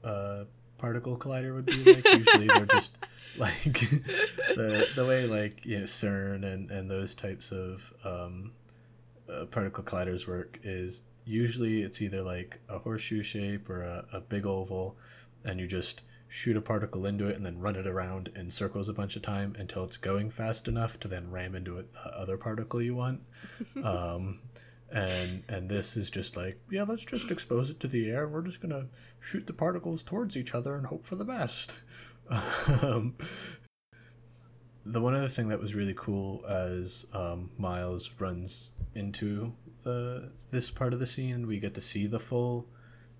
uh 0.05 0.45
particle 0.83 1.17
collider 1.17 1.55
would 1.55 1.67
be 1.67 1.95
like. 1.95 2.05
Usually 2.05 2.49
they're 2.49 2.67
just 2.67 2.99
like 3.39 3.62
the 3.62 4.89
the 4.97 5.07
way 5.07 5.27
like 5.27 5.65
you 5.65 5.79
know 5.79 5.85
CERN 5.85 6.45
and 6.45 6.71
and 6.73 6.91
those 6.91 7.15
types 7.15 7.53
of 7.53 7.95
um 8.05 8.51
uh, 9.33 9.45
particle 9.47 9.85
colliders 9.85 10.27
work 10.27 10.59
is 10.65 11.05
usually 11.25 11.83
it's 11.83 12.03
either 12.03 12.21
like 12.21 12.61
a 12.69 12.79
horseshoe 12.79 13.23
shape 13.23 13.71
or 13.71 13.83
a, 13.83 14.05
a 14.12 14.21
big 14.21 14.45
oval 14.45 14.97
and 15.45 15.61
you 15.61 15.69
just 15.69 16.03
shoot 16.29 16.57
a 16.57 16.61
particle 16.61 17.07
into 17.07 17.29
it 17.29 17.37
and 17.37 17.47
then 17.47 17.61
run 17.61 17.77
it 17.77 17.87
around 17.87 18.31
in 18.35 18.51
circles 18.51 18.89
a 18.89 18.93
bunch 18.93 19.15
of 19.15 19.23
time 19.23 19.55
until 19.59 19.85
it's 19.85 19.97
going 19.97 20.29
fast 20.31 20.67
enough 20.67 20.99
to 20.99 21.07
then 21.07 21.31
ram 21.31 21.55
into 21.55 21.79
it 21.79 21.93
the 21.93 22.19
other 22.19 22.37
particle 22.37 22.83
you 22.83 22.97
want 22.97 23.21
um, 23.85 24.41
and 24.93 25.43
and 25.49 25.69
this 25.71 25.97
is 25.97 26.11
just 26.11 26.37
like 26.37 26.61
yeah 26.71 26.83
let's 26.83 27.05
just 27.05 27.31
expose 27.31 27.71
it 27.71 27.81
to 27.81 27.89
the 27.89 28.11
air 28.11 28.25
and 28.25 28.33
we're 28.33 28.43
just 28.43 28.61
gonna 28.61 28.87
shoot 29.21 29.47
the 29.47 29.53
particles 29.53 30.03
towards 30.03 30.37
each 30.37 30.55
other 30.55 30.75
and 30.77 30.87
hope 30.87 31.07
for 31.07 31.17
the 31.17 31.25
best 31.25 31.75
um, 32.83 33.15
the 34.85 35.01
one 35.01 35.15
other 35.15 35.29
thing 35.29 35.49
that 35.49 35.61
was 35.61 35.75
really 35.75 35.95
cool 35.97 36.45
as 36.49 37.07
um, 37.13 37.51
miles 37.59 38.11
runs 38.19 38.73
into 38.95 39.53
the 39.83 40.31
this 40.51 40.71
part 40.71 40.93
of 40.93 41.01
the 41.01 41.07
scene 41.07 41.47
we 41.47 41.59
get 41.59 41.75
to 41.75 41.81
see 41.81 42.07
the 42.07 42.19
full 42.21 42.67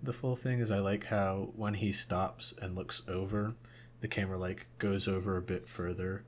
the 0.03 0.13
full 0.13 0.37
thing 0.37 0.61
is 0.61 0.71
i 0.71 0.79
like 0.79 1.05
how 1.07 1.49
when 1.57 1.75
he 1.75 1.91
stops 1.93 2.53
and 2.61 2.75
looks 2.77 3.03
over 3.09 3.55
the 4.01 4.09
camera 4.09 4.37
like 4.39 4.67
goes 4.79 5.09
over 5.09 5.37
a 5.37 5.43
bit 5.43 5.69
further 5.69 6.25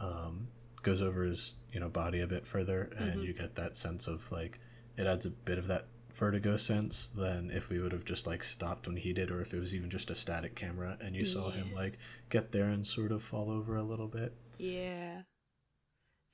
um, 0.00 0.48
goes 0.82 1.00
over 1.02 1.24
his 1.24 1.54
you 1.72 1.80
know 1.80 1.88
body 1.88 2.20
a 2.20 2.26
bit 2.26 2.46
further 2.46 2.90
and 2.98 3.14
Mhm. 3.20 3.24
you 3.24 3.32
get 3.32 3.54
that 3.56 3.76
sense 3.76 4.06
of 4.06 4.30
like 4.30 4.60
it 4.96 5.06
adds 5.06 5.26
a 5.26 5.30
bit 5.30 5.58
of 5.58 5.66
that 5.66 5.86
vertigo 6.14 6.56
sense 6.56 7.08
than 7.08 7.50
if 7.50 7.68
we 7.70 7.80
would 7.80 7.90
have 7.90 8.04
just 8.04 8.26
like 8.26 8.44
stopped 8.44 8.86
when 8.86 8.96
he 8.96 9.12
did 9.12 9.30
or 9.32 9.40
if 9.40 9.52
it 9.52 9.58
was 9.58 9.74
even 9.74 9.90
just 9.90 10.10
a 10.10 10.14
static 10.14 10.54
camera 10.54 10.96
and 11.00 11.16
you 11.16 11.24
saw 11.24 11.50
him 11.50 11.74
like 11.74 11.98
get 12.30 12.52
there 12.52 12.66
and 12.66 12.86
sort 12.86 13.10
of 13.10 13.20
fall 13.22 13.50
over 13.50 13.76
a 13.76 13.82
little 13.82 14.06
bit 14.06 14.32
Yeah. 14.58 15.22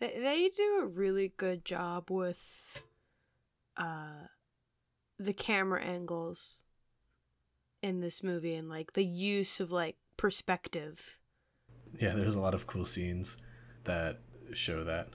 They 0.00 0.18
they 0.18 0.50
do 0.54 0.80
a 0.82 0.86
really 0.86 1.32
good 1.36 1.64
job 1.64 2.10
with 2.10 2.38
uh 3.76 4.26
the 5.18 5.32
camera 5.32 5.82
angles 5.82 6.62
in 7.82 8.00
this 8.00 8.22
movie 8.22 8.54
and 8.54 8.68
like 8.68 8.92
the 8.92 9.04
use 9.04 9.60
of 9.60 9.72
like 9.72 9.96
perspective. 10.18 11.18
yeah 11.98 12.14
there's 12.14 12.34
a 12.34 12.40
lot 12.40 12.52
of 12.54 12.66
cool 12.66 12.84
scenes 12.84 13.38
that 13.84 14.18
show 14.52 14.84
that 14.84 15.08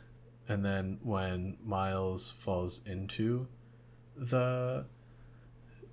and 0.48 0.64
then 0.64 1.00
when 1.04 1.58
miles 1.64 2.30
falls 2.32 2.82
into 2.86 3.48
the 4.16 4.86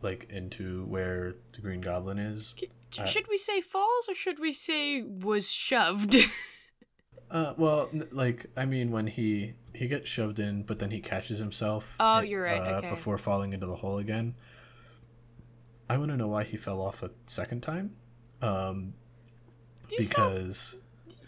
like 0.02 0.26
into 0.30 0.84
where 0.86 1.34
the 1.54 1.60
green 1.60 1.80
goblin 1.80 2.18
is 2.18 2.54
Uh, 2.98 3.06
should 3.06 3.26
we 3.28 3.38
say 3.38 3.60
falls 3.60 4.06
or 4.08 4.14
should 4.14 4.38
we 4.38 4.52
say 4.52 5.02
was 5.02 5.50
shoved? 5.50 6.16
uh 7.30 7.54
well 7.56 7.88
like 8.10 8.46
i 8.56 8.64
mean 8.66 8.90
when 8.90 9.06
he 9.06 9.54
he 9.74 9.88
gets 9.88 10.08
shoved 10.08 10.38
in 10.38 10.62
but 10.64 10.78
then 10.78 10.90
he 10.90 11.00
catches 11.00 11.38
himself 11.38 11.96
Oh, 11.98 12.16
uh, 12.16 12.20
you're 12.20 12.42
right, 12.42 12.60
okay. 12.60 12.90
before 12.90 13.16
falling 13.16 13.54
into 13.54 13.64
the 13.66 13.76
hole 13.76 13.96
again 13.98 14.34
i 15.88 15.96
want 15.96 16.10
to 16.10 16.16
know 16.16 16.28
why 16.28 16.44
he 16.44 16.56
fell 16.58 16.80
off 16.82 17.02
a 17.02 17.10
second 17.26 17.62
time 17.62 17.96
um 18.42 18.92
You 19.88 20.02
saw- 20.04 20.28
because 20.30 20.76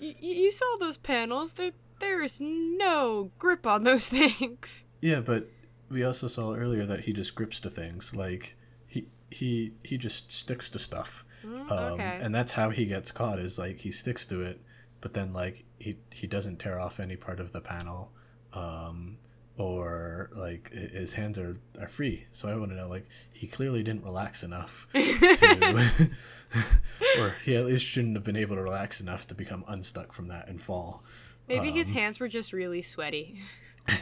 Y- 0.00 0.14
y- 0.20 0.28
you 0.44 0.50
saw 0.52 0.76
those 0.78 0.96
panels. 0.98 1.52
There 1.52 1.70
there 2.00 2.22
is 2.22 2.38
no 2.40 3.30
grip 3.38 3.66
on 3.66 3.84
those 3.84 4.08
things. 4.18 4.84
Yeah, 5.00 5.20
but 5.20 5.48
we 5.90 6.04
also 6.04 6.26
saw 6.28 6.54
earlier 6.54 6.86
that 6.86 7.00
he 7.00 7.12
just 7.12 7.34
grips 7.34 7.60
to 7.60 7.70
things. 7.70 8.14
Like 8.14 8.56
he 8.86 9.06
he 9.30 9.72
he 9.82 9.96
just 9.98 10.32
sticks 10.32 10.68
to 10.70 10.78
stuff. 10.78 11.24
Mm, 11.44 11.70
Um, 11.70 12.00
and 12.00 12.34
that's 12.34 12.52
how 12.52 12.70
he 12.70 12.86
gets 12.86 13.12
caught 13.12 13.38
is 13.38 13.58
like 13.58 13.80
he 13.80 13.90
sticks 13.90 14.24
to 14.26 14.42
it, 14.42 14.60
but 15.00 15.12
then 15.14 15.32
like 15.32 15.64
he 15.78 15.98
he 16.10 16.26
doesn't 16.26 16.58
tear 16.58 16.80
off 16.80 17.00
any 17.00 17.16
part 17.16 17.40
of 17.40 17.52
the 17.52 17.60
panel. 17.60 18.12
Um 18.52 19.18
or 19.56 20.30
like 20.34 20.72
his 20.72 21.14
hands 21.14 21.38
are, 21.38 21.56
are 21.80 21.86
free. 21.86 22.26
So 22.32 22.48
I 22.48 22.56
want 22.56 22.70
to 22.72 22.76
know 22.76 22.88
like 22.88 23.06
he 23.32 23.46
clearly 23.46 23.84
didn't 23.84 24.02
relax 24.02 24.42
enough 24.42 24.88
to 24.94 25.90
or 27.20 27.36
he 27.44 27.56
at 27.56 27.64
least 27.66 27.84
shouldn't 27.84 28.16
have 28.16 28.24
been 28.24 28.36
able 28.36 28.56
to 28.56 28.62
relax 28.62 29.00
enough 29.00 29.26
to 29.28 29.34
become 29.34 29.64
unstuck 29.68 30.12
from 30.12 30.26
that 30.28 30.48
and 30.48 30.60
fall. 30.60 31.04
Maybe 31.48 31.70
his 31.70 31.88
um, 31.88 31.94
hands 31.94 32.20
were 32.20 32.28
just 32.28 32.52
really 32.52 32.82
sweaty. 32.82 33.42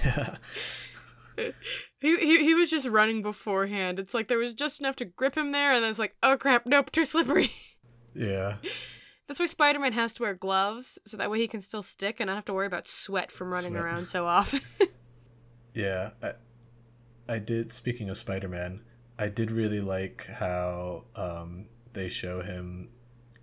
He, 2.03 2.17
he 2.17 2.45
he 2.45 2.55
was 2.55 2.69
just 2.69 2.87
running 2.89 3.23
beforehand. 3.23 3.99
It's 3.99 4.13
like 4.13 4.27
there 4.27 4.39
was 4.39 4.55
just 4.55 4.81
enough 4.81 4.97
to 4.97 5.05
grip 5.05 5.37
him 5.37 5.53
there, 5.53 5.73
and 5.73 5.83
then 5.83 5.91
it's 5.91 5.99
like, 5.99 6.17
oh 6.23 6.37
crap, 6.37 6.67
nope, 6.67 6.91
too 6.91 7.05
slippery. 7.05 7.53
Yeah. 8.15 8.57
That's 9.29 9.39
why 9.39 9.47
Spider 9.47 9.79
Man 9.79 9.93
has 9.93 10.13
to 10.15 10.23
wear 10.23 10.35
gloves, 10.35 10.99
so 11.07 11.17
that 11.17 11.31
way 11.31 11.39
he 11.39 11.49
can 11.49 11.61
still 11.61 11.83
stick 11.83 12.19
and 12.19 12.27
not 12.27 12.35
have 12.35 12.45
to 12.47 12.53
worry 12.53 12.67
about 12.67 12.89
sweat 12.89 13.31
from 13.31 13.53
running 13.53 13.73
Sweat. 13.73 13.85
around 13.85 14.07
so 14.07 14.27
often. 14.27 14.61
Yeah, 15.75 16.11
I, 16.23 16.33
I 17.27 17.39
did. 17.39 17.73
Speaking 17.73 18.11
of 18.11 18.19
Spider 18.19 18.49
Man, 18.49 18.83
I 19.19 19.29
did 19.29 19.51
really 19.51 19.81
like 19.81 20.27
how 20.27 21.05
um, 21.17 21.65
they 21.95 22.11
show 22.11 22.43
him 22.43 22.91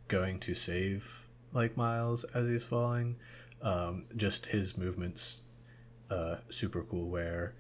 going 0.10 0.40
to 0.42 0.54
save 0.54 1.28
like 1.54 1.76
Miles 1.76 2.26
as 2.36 2.48
he's 2.48 2.64
falling. 2.64 3.16
Um, 3.62 4.06
just 4.16 4.46
his 4.46 4.78
movements, 4.78 5.42
uh, 6.10 6.38
super 6.50 6.84
cool. 6.84 7.10
Where 7.10 7.56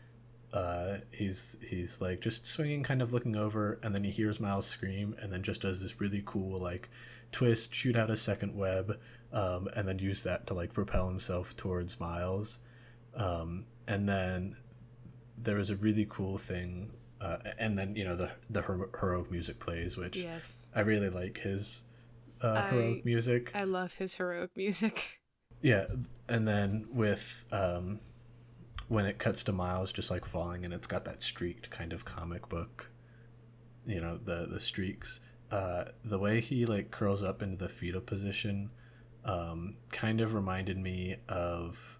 uh, 0.53 0.97
he's 1.11 1.57
he's 1.61 2.01
like 2.01 2.21
just 2.21 2.45
swinging, 2.45 2.83
kind 2.83 3.01
of 3.01 3.13
looking 3.13 3.35
over, 3.35 3.79
and 3.83 3.93
then 3.93 4.03
he 4.03 4.11
hears 4.11 4.39
Miles 4.39 4.65
scream, 4.65 5.15
and 5.21 5.31
then 5.31 5.43
just 5.43 5.61
does 5.61 5.81
this 5.81 5.99
really 6.01 6.23
cool 6.25 6.59
like 6.59 6.89
twist, 7.31 7.73
shoot 7.73 7.95
out 7.95 8.09
a 8.09 8.15
second 8.15 8.55
web, 8.55 8.97
um, 9.31 9.67
and 9.75 9.87
then 9.87 9.99
use 9.99 10.23
that 10.23 10.47
to 10.47 10.53
like 10.53 10.73
propel 10.73 11.07
himself 11.07 11.55
towards 11.55 11.99
Miles. 11.99 12.59
Um, 13.15 13.65
and 13.87 14.07
then 14.07 14.55
there 15.37 15.55
was 15.55 15.69
a 15.69 15.75
really 15.75 16.07
cool 16.09 16.37
thing, 16.37 16.91
uh, 17.21 17.37
and 17.57 17.77
then 17.77 17.95
you 17.95 18.05
know 18.05 18.15
the 18.15 18.31
the 18.49 18.61
hero- 18.61 18.89
heroic 18.99 19.29
music 19.31 19.59
plays, 19.59 19.97
which 19.97 20.17
yes. 20.17 20.69
I 20.75 20.81
really 20.81 21.09
like 21.09 21.37
his 21.37 21.83
uh, 22.41 22.53
I- 22.53 22.69
heroic 22.69 23.05
music. 23.05 23.51
I 23.53 23.65
love 23.65 23.93
his 23.95 24.15
heroic 24.15 24.51
music. 24.55 25.18
Yeah, 25.61 25.85
and 26.27 26.47
then 26.47 26.87
with 26.91 27.45
um, 27.51 27.99
when 28.87 29.05
it 29.05 29.19
cuts 29.19 29.43
to 29.43 29.51
Miles 29.51 29.91
just 29.91 30.09
like 30.11 30.25
falling, 30.25 30.65
and 30.65 30.73
it's 30.73 30.87
got 30.87 31.05
that 31.05 31.21
streaked 31.21 31.69
kind 31.69 31.93
of 31.93 32.05
comic 32.05 32.47
book, 32.49 32.89
you 33.85 33.99
know 33.99 34.17
the 34.17 34.47
the 34.49 34.59
streaks. 34.59 35.19
Uh, 35.51 35.85
the 36.05 36.19
way 36.19 36.39
he 36.39 36.65
like 36.65 36.91
curls 36.91 37.23
up 37.23 37.41
into 37.41 37.57
the 37.57 37.69
fetal 37.69 38.01
position, 38.01 38.69
um, 39.25 39.75
kind 39.91 40.21
of 40.21 40.33
reminded 40.33 40.77
me 40.77 41.17
of 41.27 41.99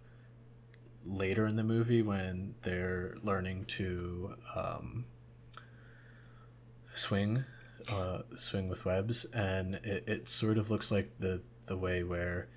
later 1.05 1.47
in 1.47 1.55
the 1.55 1.63
movie 1.63 2.01
when 2.01 2.53
they're 2.61 3.15
learning 3.23 3.65
to 3.65 4.35
um, 4.55 5.05
swing, 6.93 7.43
uh, 7.91 8.19
swing 8.35 8.69
with 8.69 8.85
webs, 8.85 9.25
and 9.33 9.75
it, 9.75 10.03
it 10.07 10.29
sort 10.29 10.57
of 10.57 10.71
looks 10.71 10.91
like 10.91 11.09
the 11.19 11.41
the 11.65 11.75
way 11.77 12.03
where 12.03 12.47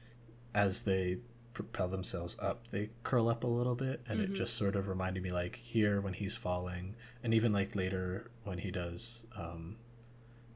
as 0.55 0.83
they 0.83 1.19
propel 1.55 1.89
themselves 1.89 2.37
up, 2.41 2.67
they 2.71 2.89
curl 3.03 3.29
up 3.29 3.45
a 3.45 3.47
little 3.47 3.75
bit, 3.75 4.01
and 4.09 4.21
Mhm. 4.21 4.25
it 4.25 4.33
just 4.33 4.55
sort 4.55 4.75
of 4.77 4.89
reminded 4.89 5.23
me 5.23 5.31
like 5.31 5.57
here 5.57 6.01
when 6.01 6.15
he's 6.15 6.37
falling, 6.37 6.95
and 7.23 7.35
even 7.35 7.53
like 7.53 7.77
later 7.77 8.31
when 8.45 8.59
he 8.59 8.71
does 8.71 9.27
um, 9.37 9.77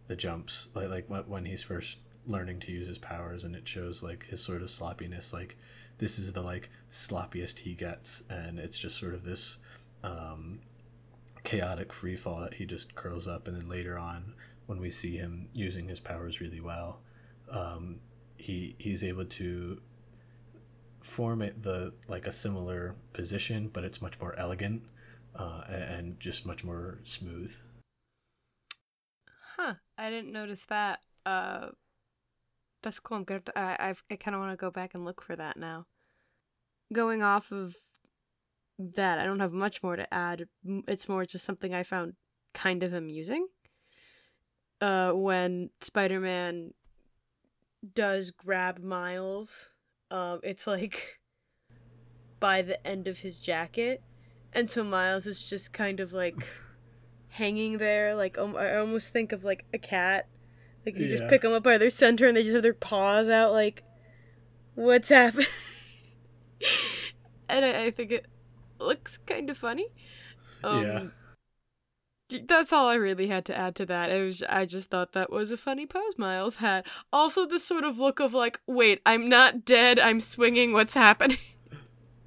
the 0.09 0.17
jumps, 0.17 0.69
like 0.75 0.89
like 0.89 1.09
when, 1.11 1.23
when 1.29 1.45
he's 1.45 1.63
first 1.63 1.99
learning 2.27 2.59
to 2.61 2.73
use 2.73 2.89
his 2.89 2.99
powers, 2.99 3.45
and 3.45 3.55
it 3.55 3.69
shows 3.69 4.03
like 4.03 4.27
his 4.27 4.43
sort 4.43 4.63
of 4.63 4.71
sloppiness, 4.71 5.33
like 5.33 5.57
this 5.99 6.19
is 6.19 6.33
the 6.33 6.43
like 6.43 6.71
sloppiest 6.91 7.59
he 7.61 7.75
gets, 7.75 8.23
and 8.31 8.59
it's 8.59 8.79
just 8.79 8.97
sort 8.99 9.15
of 9.15 9.25
this 9.25 9.59
um, 10.03 10.61
chaotic 11.45 11.93
free 11.93 12.17
fall 12.17 12.41
that 12.41 12.55
he 12.55 12.65
just 12.65 12.95
curls 12.95 13.29
up, 13.29 13.47
and 13.49 13.57
then 13.61 13.69
later 13.69 13.97
on 13.99 14.35
when 14.67 14.81
we 14.81 14.91
see 14.91 15.17
him 15.17 15.49
using 15.53 15.89
his 15.89 16.01
powers 16.01 16.41
really 16.41 16.61
well, 16.61 17.01
um, 17.51 18.01
he 18.37 18.75
he's 18.79 19.03
able 19.05 19.25
to 19.25 19.81
form 21.01 21.41
it 21.43 21.63
the 21.63 21.93
like 22.09 22.27
a 22.27 22.33
similar 22.33 22.95
position, 23.13 23.69
but 23.73 23.85
it's 23.85 24.03
much 24.03 24.21
more 24.21 24.35
elegant 24.39 24.83
uh, 25.35 25.63
and 25.69 26.19
just 26.19 26.47
much 26.47 26.65
more 26.65 26.99
smooth. 27.05 27.55
Huh. 29.57 29.75
I 29.97 30.11
didn't 30.11 30.33
notice 30.33 30.65
that. 30.69 31.01
Uh, 31.25 31.69
that's 32.83 33.01
cool. 33.01 33.19
I'm 33.19 33.25
good. 33.25 33.49
I 33.57 33.77
I've, 33.79 34.03
I 34.11 34.17
kind 34.17 34.35
of 34.35 34.41
want 34.41 34.53
to 34.53 34.57
go 34.57 34.71
back 34.71 34.95
and 34.95 35.05
look 35.05 35.23
for 35.23 35.37
that 35.37 35.57
now. 35.57 35.87
Going 36.93 37.23
off 37.23 37.51
of 37.51 37.75
that, 38.79 39.19
I 39.19 39.25
don't 39.25 39.41
have 39.41 39.53
much 39.53 39.83
more 39.83 39.97
to 39.97 40.13
add. 40.13 40.47
It's 40.87 41.09
more 41.09 41.25
just 41.25 41.45
something 41.45 41.75
I 41.75 41.83
found 41.83 42.15
kind 42.55 42.83
of 42.83 42.93
amusing. 42.93 43.49
Uh, 44.81 45.13
when 45.13 45.71
Spider 45.81 46.21
Man 46.21 46.75
does 47.95 48.31
grab 48.31 48.79
Miles, 48.79 49.75
um, 50.11 50.41
it's 50.43 50.67
like 50.67 51.19
by 52.41 52.63
the 52.63 52.85
end 52.87 53.09
of 53.09 53.21
his 53.21 53.39
jacket, 53.39 54.03
and 54.53 54.71
so 54.71 54.85
Miles 54.85 55.27
is 55.27 55.43
just 55.43 55.73
kind 55.73 56.01
of 56.01 56.13
like 56.13 56.37
hanging 57.29 57.79
there. 57.79 58.15
Like 58.15 58.39
um, 58.39 58.57
I 58.57 58.77
almost 58.77 59.13
think 59.13 59.33
of 59.33 59.45
like 59.45 59.65
a 59.73 59.79
cat. 59.79 60.29
Like 60.85 60.97
you 60.97 61.07
yeah. 61.07 61.17
just 61.17 61.29
pick 61.29 61.43
them 61.43 61.53
up 61.53 61.63
by 61.63 61.79
their 61.79 61.91
center, 61.91 62.27
and 62.27 62.37
they 62.37 62.43
just 62.43 62.55
have 62.55 62.63
their 62.63 62.75
paws 62.75 63.29
out. 63.29 63.53
Like, 63.53 63.83
what's 64.75 65.09
happening? 65.09 65.47
and 67.49 67.65
I, 67.65 67.87
I, 67.87 67.91
think 67.91 68.13
it 68.13 68.27
looks 68.79 69.19
kind 69.19 69.51
of 69.51 69.59
funny. 69.59 69.89
Um, 70.63 70.85
yeah 70.85 71.03
that's 72.29 72.73
all 72.73 72.89
I 72.89 72.95
really 72.95 73.29
had 73.29 73.45
to 73.47 73.57
add 73.57 73.75
to 73.77 73.87
that. 73.87 74.11
It 74.11 74.23
was 74.23 74.43
I 74.49 74.65
just 74.65 74.91
thought 74.91 75.13
that 75.13 75.31
was 75.31 75.51
a 75.51 75.57
funny 75.57 75.87
pose 75.87 76.19
Miles 76.19 76.57
had. 76.57 76.85
Also, 77.13 77.47
this 77.47 77.65
sort 77.65 77.85
of 77.85 77.99
look 77.99 78.21
of 78.21 78.35
like, 78.35 78.61
wait, 78.67 79.01
I'm 79.07 79.29
not 79.29 79.65
dead. 79.65 79.99
I'm 79.99 80.21
swinging. 80.21 80.73
What's 80.73 80.95
happening? 80.95 81.39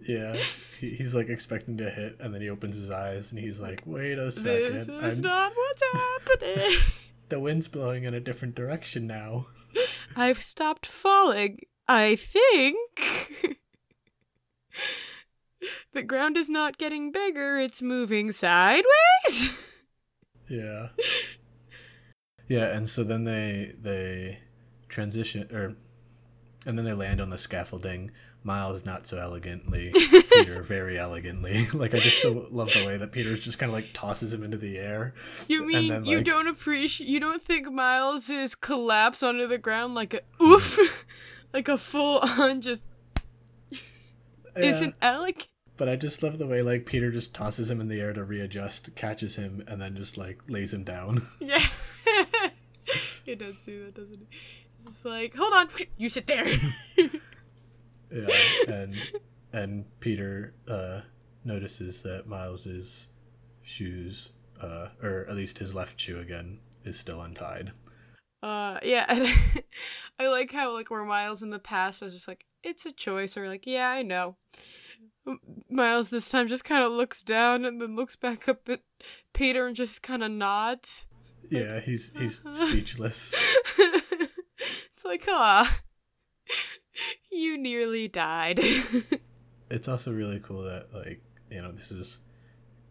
Yeah, 0.01 0.37
he, 0.79 0.95
he's 0.95 1.13
like 1.13 1.29
expecting 1.29 1.77
to 1.77 1.89
hit, 1.91 2.17
and 2.19 2.33
then 2.33 2.41
he 2.41 2.49
opens 2.49 2.75
his 2.75 2.89
eyes, 2.89 3.31
and 3.31 3.39
he's 3.39 3.61
like, 3.61 3.83
wait 3.85 4.17
a 4.17 4.31
second. 4.31 4.73
This 4.73 4.87
is 4.87 5.19
I'm... 5.19 5.23
not 5.23 5.51
what's 5.55 5.83
happening. 5.93 6.79
the 7.29 7.39
wind's 7.39 7.67
blowing 7.67 8.05
in 8.05 8.15
a 8.15 8.19
different 8.19 8.55
direction 8.55 9.05
now. 9.05 9.45
I've 10.15 10.41
stopped 10.41 10.87
falling. 10.87 11.59
I 11.87 12.15
think. 12.15 12.79
the 15.93 16.01
ground 16.01 16.37
is 16.37 16.49
not 16.49 16.79
getting 16.79 17.11
bigger, 17.11 17.59
it's 17.59 17.83
moving 17.83 18.31
sideways. 18.31 19.51
Yeah. 20.49 20.89
Yeah, 22.47 22.65
and 22.65 22.89
so 22.89 23.03
then 23.03 23.23
they 23.23 23.75
they 23.79 24.39
transition 24.87 25.47
or 25.53 25.75
and 26.65 26.77
then 26.77 26.83
they 26.83 26.93
land 26.93 27.21
on 27.21 27.29
the 27.29 27.37
scaffolding. 27.37 28.11
Miles 28.41 28.85
not 28.85 29.05
so 29.05 29.19
elegantly, 29.19 29.91
Peter 30.31 30.63
very 30.63 30.97
elegantly. 30.97 31.67
like 31.73 31.93
I 31.93 31.99
just 31.99 32.23
love 32.23 32.71
the 32.73 32.85
way 32.85 32.97
that 32.97 33.11
Peter's 33.11 33.41
just 33.41 33.59
kind 33.59 33.69
of 33.69 33.73
like 33.73 33.89
tosses 33.93 34.33
him 34.33 34.43
into 34.43 34.57
the 34.57 34.77
air. 34.77 35.13
You 35.47 35.65
mean 35.65 35.89
then, 35.89 36.03
like, 36.03 36.09
you 36.09 36.21
don't 36.21 36.47
appreciate? 36.47 37.09
You 37.09 37.19
don't 37.19 37.41
think 37.41 37.71
Miles 37.71 38.29
is 38.29 38.55
collapse 38.55 39.21
onto 39.21 39.45
the 39.45 39.57
ground 39.57 39.93
like 39.93 40.13
a 40.13 40.21
oof, 40.41 40.79
like 41.53 41.67
a 41.67 41.77
full 41.77 42.19
on 42.19 42.61
just 42.61 42.85
yeah. 43.71 43.77
isn't 44.55 44.95
elegant? 45.01 45.47
But 45.79 45.87
I 45.87 45.95
just 45.95 46.21
love 46.21 46.37
the 46.37 46.45
way 46.45 46.61
like 46.61 46.85
Peter 46.85 47.09
just 47.09 47.33
tosses 47.33 47.71
him 47.71 47.79
in 47.79 47.87
the 47.87 48.01
air 48.01 48.11
to 48.11 48.25
readjust, 48.25 48.93
catches 48.97 49.37
him, 49.37 49.63
and 49.65 49.81
then 49.81 49.95
just 49.95 50.17
like 50.17 50.41
lays 50.49 50.73
him 50.73 50.83
down. 50.83 51.25
Yeah, 51.39 51.65
he 53.23 53.33
does 53.33 53.55
do 53.65 53.85
that, 53.85 53.95
doesn't 53.95 54.19
he? 54.19 54.37
Just 54.85 55.05
like, 55.05 55.33
hold 55.35 55.53
on, 55.53 55.69
you 55.95 56.09
sit 56.09 56.27
there. 56.27 56.45
yeah, 58.11 58.27
and 58.67 58.95
and 59.53 59.85
Peter 60.01 60.53
uh, 60.67 61.01
notices 61.45 62.03
that 62.03 62.27
Miles's 62.27 63.07
shoes, 63.61 64.31
uh, 64.61 64.89
or 65.01 65.25
at 65.29 65.35
least 65.37 65.59
his 65.59 65.73
left 65.73 65.97
shoe 65.97 66.19
again, 66.19 66.59
is 66.83 66.99
still 66.99 67.21
untied. 67.21 67.71
Uh, 68.43 68.79
yeah, 68.83 69.05
I 70.19 70.27
like 70.27 70.51
how 70.51 70.73
like 70.73 70.91
where 70.91 71.05
Miles 71.05 71.41
in 71.41 71.51
the 71.51 71.57
past 71.59 72.01
was 72.01 72.13
just 72.15 72.27
like, 72.27 72.45
it's 72.63 72.85
a 72.85 72.91
choice, 72.91 73.37
or 73.37 73.47
like, 73.47 73.65
yeah, 73.65 73.87
I 73.87 74.01
know. 74.01 74.35
Miles 75.69 76.09
this 76.09 76.29
time 76.29 76.47
just 76.47 76.63
kind 76.63 76.83
of 76.83 76.91
looks 76.91 77.21
down 77.21 77.65
and 77.65 77.81
then 77.81 77.95
looks 77.95 78.15
back 78.15 78.47
up 78.47 78.67
at 78.69 78.81
Peter 79.33 79.67
and 79.67 79.75
just 79.75 80.01
kind 80.01 80.23
of 80.23 80.31
nods. 80.31 81.05
Yeah, 81.49 81.75
like, 81.75 81.83
he's 81.83 82.11
he's 82.17 82.41
speechless. 82.51 83.33
it's 83.77 85.05
like, 85.05 85.25
ah, 85.27 85.79
you 87.31 87.57
nearly 87.57 88.07
died. 88.07 88.59
it's 89.69 89.87
also 89.87 90.13
really 90.13 90.39
cool 90.39 90.63
that 90.63 90.87
like 90.93 91.21
you 91.49 91.61
know 91.61 91.71
this 91.71 91.91
is 91.91 92.19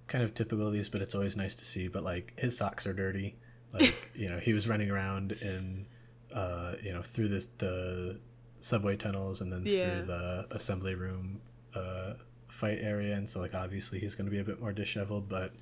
kind 0.07 0.25
of 0.25 0.35
typical 0.35 0.67
of 0.67 0.73
these, 0.73 0.89
but 0.89 1.03
it's 1.03 1.15
always 1.15 1.37
nice 1.37 1.55
to 1.57 1.65
see. 1.65 1.89
But 1.89 2.03
like 2.05 2.35
his 2.39 2.57
socks 2.57 2.87
are 2.87 2.93
dirty. 2.93 3.37
Like 3.73 4.13
you 4.15 4.29
know 4.29 4.39
he 4.39 4.53
was 4.53 4.69
running 4.69 4.91
around 4.91 5.33
in 5.33 5.87
uh 6.35 6.75
you 6.83 6.93
know 6.93 7.03
through 7.03 7.29
this 7.29 7.47
the 7.59 8.21
subway 8.61 8.97
tunnels 8.97 9.41
and 9.41 9.53
then 9.53 9.63
yeah. 9.65 9.97
through 9.97 10.07
the 10.07 10.47
assembly 10.51 10.95
room 10.95 11.41
uh, 11.75 12.15
fight 12.49 12.79
area, 12.81 13.15
and 13.17 13.29
so 13.29 13.41
like 13.41 13.55
obviously 13.55 13.99
he's 13.99 14.15
going 14.15 14.27
to 14.27 14.31
be 14.31 14.41
a 14.41 14.45
bit 14.45 14.61
more 14.61 14.73
disheveled, 14.73 15.29
but 15.29 15.53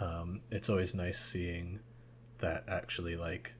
um, 0.00 0.40
it's 0.50 0.68
always 0.68 0.94
nice 0.94 1.18
seeing 1.18 1.78
that 2.38 2.64
actually 2.68 3.16
like 3.16 3.54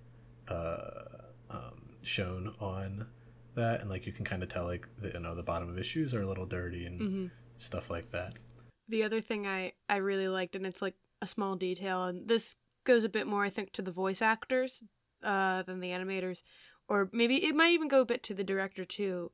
uh, 0.48 1.04
um, 1.50 1.96
shown 2.02 2.54
on 2.60 3.06
that, 3.54 3.80
and 3.80 3.90
like 3.90 4.06
you 4.06 4.12
can 4.12 4.24
kind 4.24 4.42
of 4.42 4.48
tell 4.48 4.64
like 4.64 4.88
the, 4.98 5.08
you 5.08 5.20
know 5.20 5.34
the 5.34 5.42
bottom 5.42 5.68
of 5.68 5.76
his 5.76 5.86
shoes 5.86 6.14
are 6.14 6.22
a 6.22 6.26
little 6.26 6.46
dirty 6.46 6.86
and 6.86 7.00
mm-hmm. 7.00 7.26
stuff 7.58 7.90
like 7.90 8.10
that. 8.10 8.34
The 8.88 9.02
other 9.04 9.20
thing 9.20 9.46
I 9.46 9.72
I 9.88 9.96
really 9.96 10.28
liked, 10.28 10.56
and 10.56 10.66
it's 10.66 10.82
like 10.82 10.94
a 11.20 11.26
small 11.26 11.56
detail, 11.56 12.04
and 12.04 12.28
this 12.28 12.56
goes 12.84 13.04
a 13.04 13.08
bit 13.08 13.26
more 13.26 13.44
I 13.44 13.50
think 13.50 13.72
to 13.72 13.82
the 13.82 13.92
voice 13.92 14.22
actors 14.22 14.82
uh, 15.22 15.62
than 15.62 15.80
the 15.80 15.90
animators, 15.90 16.42
or 16.88 17.08
maybe 17.12 17.44
it 17.44 17.54
might 17.54 17.72
even 17.72 17.88
go 17.88 18.00
a 18.00 18.06
bit 18.06 18.22
to 18.24 18.34
the 18.34 18.44
director 18.44 18.84
too. 18.84 19.30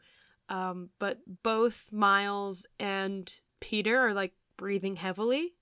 Um, 0.49 0.91
but 0.99 1.19
both 1.43 1.93
Miles 1.93 2.67
and 2.79 3.33
Peter 3.61 3.99
are 3.99 4.15
like 4.15 4.33
breathing 4.57 4.97
heavily. 4.97 5.55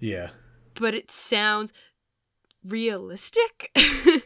Yeah. 0.00 0.30
But 0.74 0.94
it 0.94 1.10
sounds 1.10 1.72
realistic. 2.64 3.70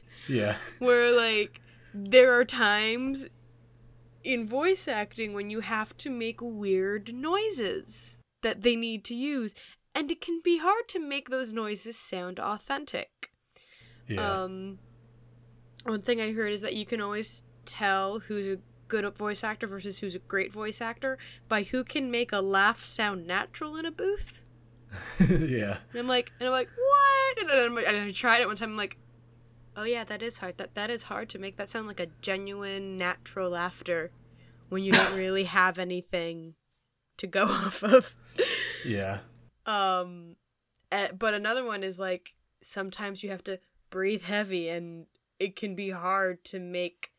yeah. 0.28 0.56
Where 0.78 1.14
like 1.14 1.60
there 1.92 2.32
are 2.38 2.44
times 2.44 3.26
in 4.24 4.46
voice 4.46 4.88
acting 4.88 5.32
when 5.32 5.50
you 5.50 5.60
have 5.60 5.96
to 5.98 6.10
make 6.10 6.40
weird 6.40 7.14
noises 7.14 8.18
that 8.42 8.62
they 8.62 8.76
need 8.76 9.04
to 9.04 9.14
use 9.14 9.54
and 9.94 10.10
it 10.10 10.20
can 10.20 10.40
be 10.44 10.58
hard 10.58 10.88
to 10.88 10.98
make 10.98 11.30
those 11.30 11.52
noises 11.52 11.98
sound 11.98 12.38
authentic. 12.38 13.30
Yeah. 14.06 14.42
Um 14.42 14.78
one 15.84 16.02
thing 16.02 16.20
I 16.20 16.32
heard 16.32 16.52
is 16.52 16.60
that 16.60 16.74
you 16.74 16.84
can 16.84 17.00
always 17.00 17.42
tell 17.64 18.20
who's 18.20 18.46
a 18.46 18.58
good 18.88 19.16
voice 19.16 19.44
actor 19.44 19.66
versus 19.66 19.98
who's 19.98 20.14
a 20.14 20.20
great 20.20 20.52
voice 20.52 20.80
actor 20.80 21.18
by 21.48 21.62
who 21.62 21.84
can 21.84 22.10
make 22.10 22.32
a 22.32 22.40
laugh 22.40 22.82
sound 22.84 23.26
natural 23.26 23.76
in 23.76 23.84
a 23.84 23.90
booth. 23.90 24.42
yeah. 25.20 25.78
And 25.90 26.00
I'm 26.00 26.08
like, 26.08 26.32
and 26.40 26.48
I'm 26.48 26.52
like, 26.52 26.70
what? 26.76 27.40
And, 27.40 27.50
I'm 27.50 27.74
like, 27.74 27.86
and 27.86 27.96
I 27.96 28.10
tried 28.12 28.40
it 28.40 28.46
one 28.46 28.56
time. 28.56 28.70
I'm 28.70 28.76
like, 28.76 28.96
oh 29.76 29.84
yeah, 29.84 30.04
that 30.04 30.22
is 30.22 30.38
hard. 30.38 30.58
That 30.58 30.74
that 30.74 30.90
is 30.90 31.04
hard 31.04 31.28
to 31.30 31.38
make 31.38 31.56
that 31.56 31.70
sound 31.70 31.86
like 31.86 32.00
a 32.00 32.08
genuine, 32.22 32.96
natural 32.96 33.50
laughter 33.50 34.10
when 34.68 34.82
you 34.82 34.92
don't 34.92 35.16
really 35.16 35.44
have 35.44 35.78
anything 35.78 36.54
to 37.18 37.26
go 37.26 37.44
off 37.46 37.82
of. 37.82 38.16
Yeah. 38.84 39.20
Um, 39.66 40.36
uh, 40.90 41.08
but 41.16 41.34
another 41.34 41.64
one 41.64 41.84
is 41.84 41.98
like 41.98 42.34
sometimes 42.62 43.22
you 43.22 43.30
have 43.30 43.44
to 43.44 43.60
breathe 43.90 44.22
heavy, 44.22 44.68
and 44.68 45.06
it 45.38 45.56
can 45.56 45.74
be 45.74 45.90
hard 45.90 46.44
to 46.44 46.58
make 46.58 47.12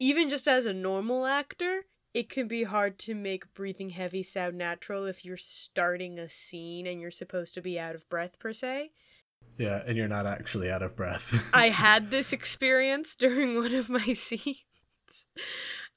even 0.00 0.28
just 0.30 0.48
as 0.48 0.66
a 0.66 0.72
normal 0.72 1.26
actor, 1.26 1.84
it 2.12 2.28
can 2.28 2.48
be 2.48 2.64
hard 2.64 2.98
to 3.00 3.14
make 3.14 3.54
breathing 3.54 3.90
heavy 3.90 4.22
sound 4.22 4.58
natural 4.58 5.04
if 5.04 5.24
you're 5.24 5.36
starting 5.36 6.18
a 6.18 6.28
scene 6.28 6.86
and 6.86 7.00
you're 7.00 7.10
supposed 7.10 7.54
to 7.54 7.62
be 7.62 7.78
out 7.78 7.94
of 7.94 8.08
breath 8.08 8.38
per 8.40 8.52
se. 8.52 8.90
Yeah, 9.58 9.82
and 9.86 9.96
you're 9.96 10.08
not 10.08 10.26
actually 10.26 10.70
out 10.70 10.82
of 10.82 10.96
breath. 10.96 11.50
I 11.54 11.68
had 11.68 12.10
this 12.10 12.32
experience 12.32 13.14
during 13.14 13.56
one 13.56 13.74
of 13.74 13.88
my 13.88 14.12
scenes. 14.14 14.56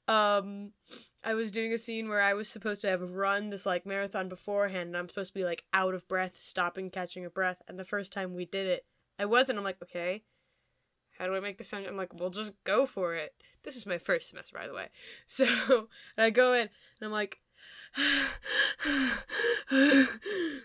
Um 0.06 0.72
I 1.24 1.32
was 1.32 1.50
doing 1.50 1.72
a 1.72 1.78
scene 1.78 2.10
where 2.10 2.20
I 2.20 2.34
was 2.34 2.48
supposed 2.48 2.82
to 2.82 2.90
have 2.90 3.00
run 3.00 3.48
this 3.48 3.64
like 3.64 3.86
marathon 3.86 4.28
beforehand 4.28 4.88
and 4.88 4.96
I'm 4.98 5.08
supposed 5.08 5.32
to 5.32 5.38
be 5.38 5.44
like 5.44 5.64
out 5.72 5.94
of 5.94 6.06
breath, 6.06 6.36
stopping, 6.36 6.90
catching 6.90 7.24
a 7.24 7.30
breath, 7.30 7.62
and 7.66 7.78
the 7.78 7.84
first 7.84 8.12
time 8.12 8.34
we 8.34 8.44
did 8.44 8.66
it, 8.66 8.84
I 9.18 9.24
wasn't. 9.24 9.58
I'm 9.58 9.64
like, 9.64 9.82
okay, 9.82 10.24
how 11.18 11.26
do 11.26 11.34
I 11.34 11.40
make 11.40 11.58
this 11.58 11.68
sound? 11.68 11.86
I'm 11.86 11.96
like, 11.96 12.14
we'll 12.14 12.30
just 12.30 12.54
go 12.64 12.86
for 12.86 13.14
it. 13.14 13.34
This 13.62 13.76
is 13.76 13.86
my 13.86 13.98
first 13.98 14.28
semester, 14.28 14.56
by 14.56 14.66
the 14.66 14.74
way. 14.74 14.88
So 15.26 15.88
I 16.18 16.30
go 16.30 16.52
in 16.52 16.62
and 16.62 16.70
I'm 17.02 17.12
like, 17.12 17.38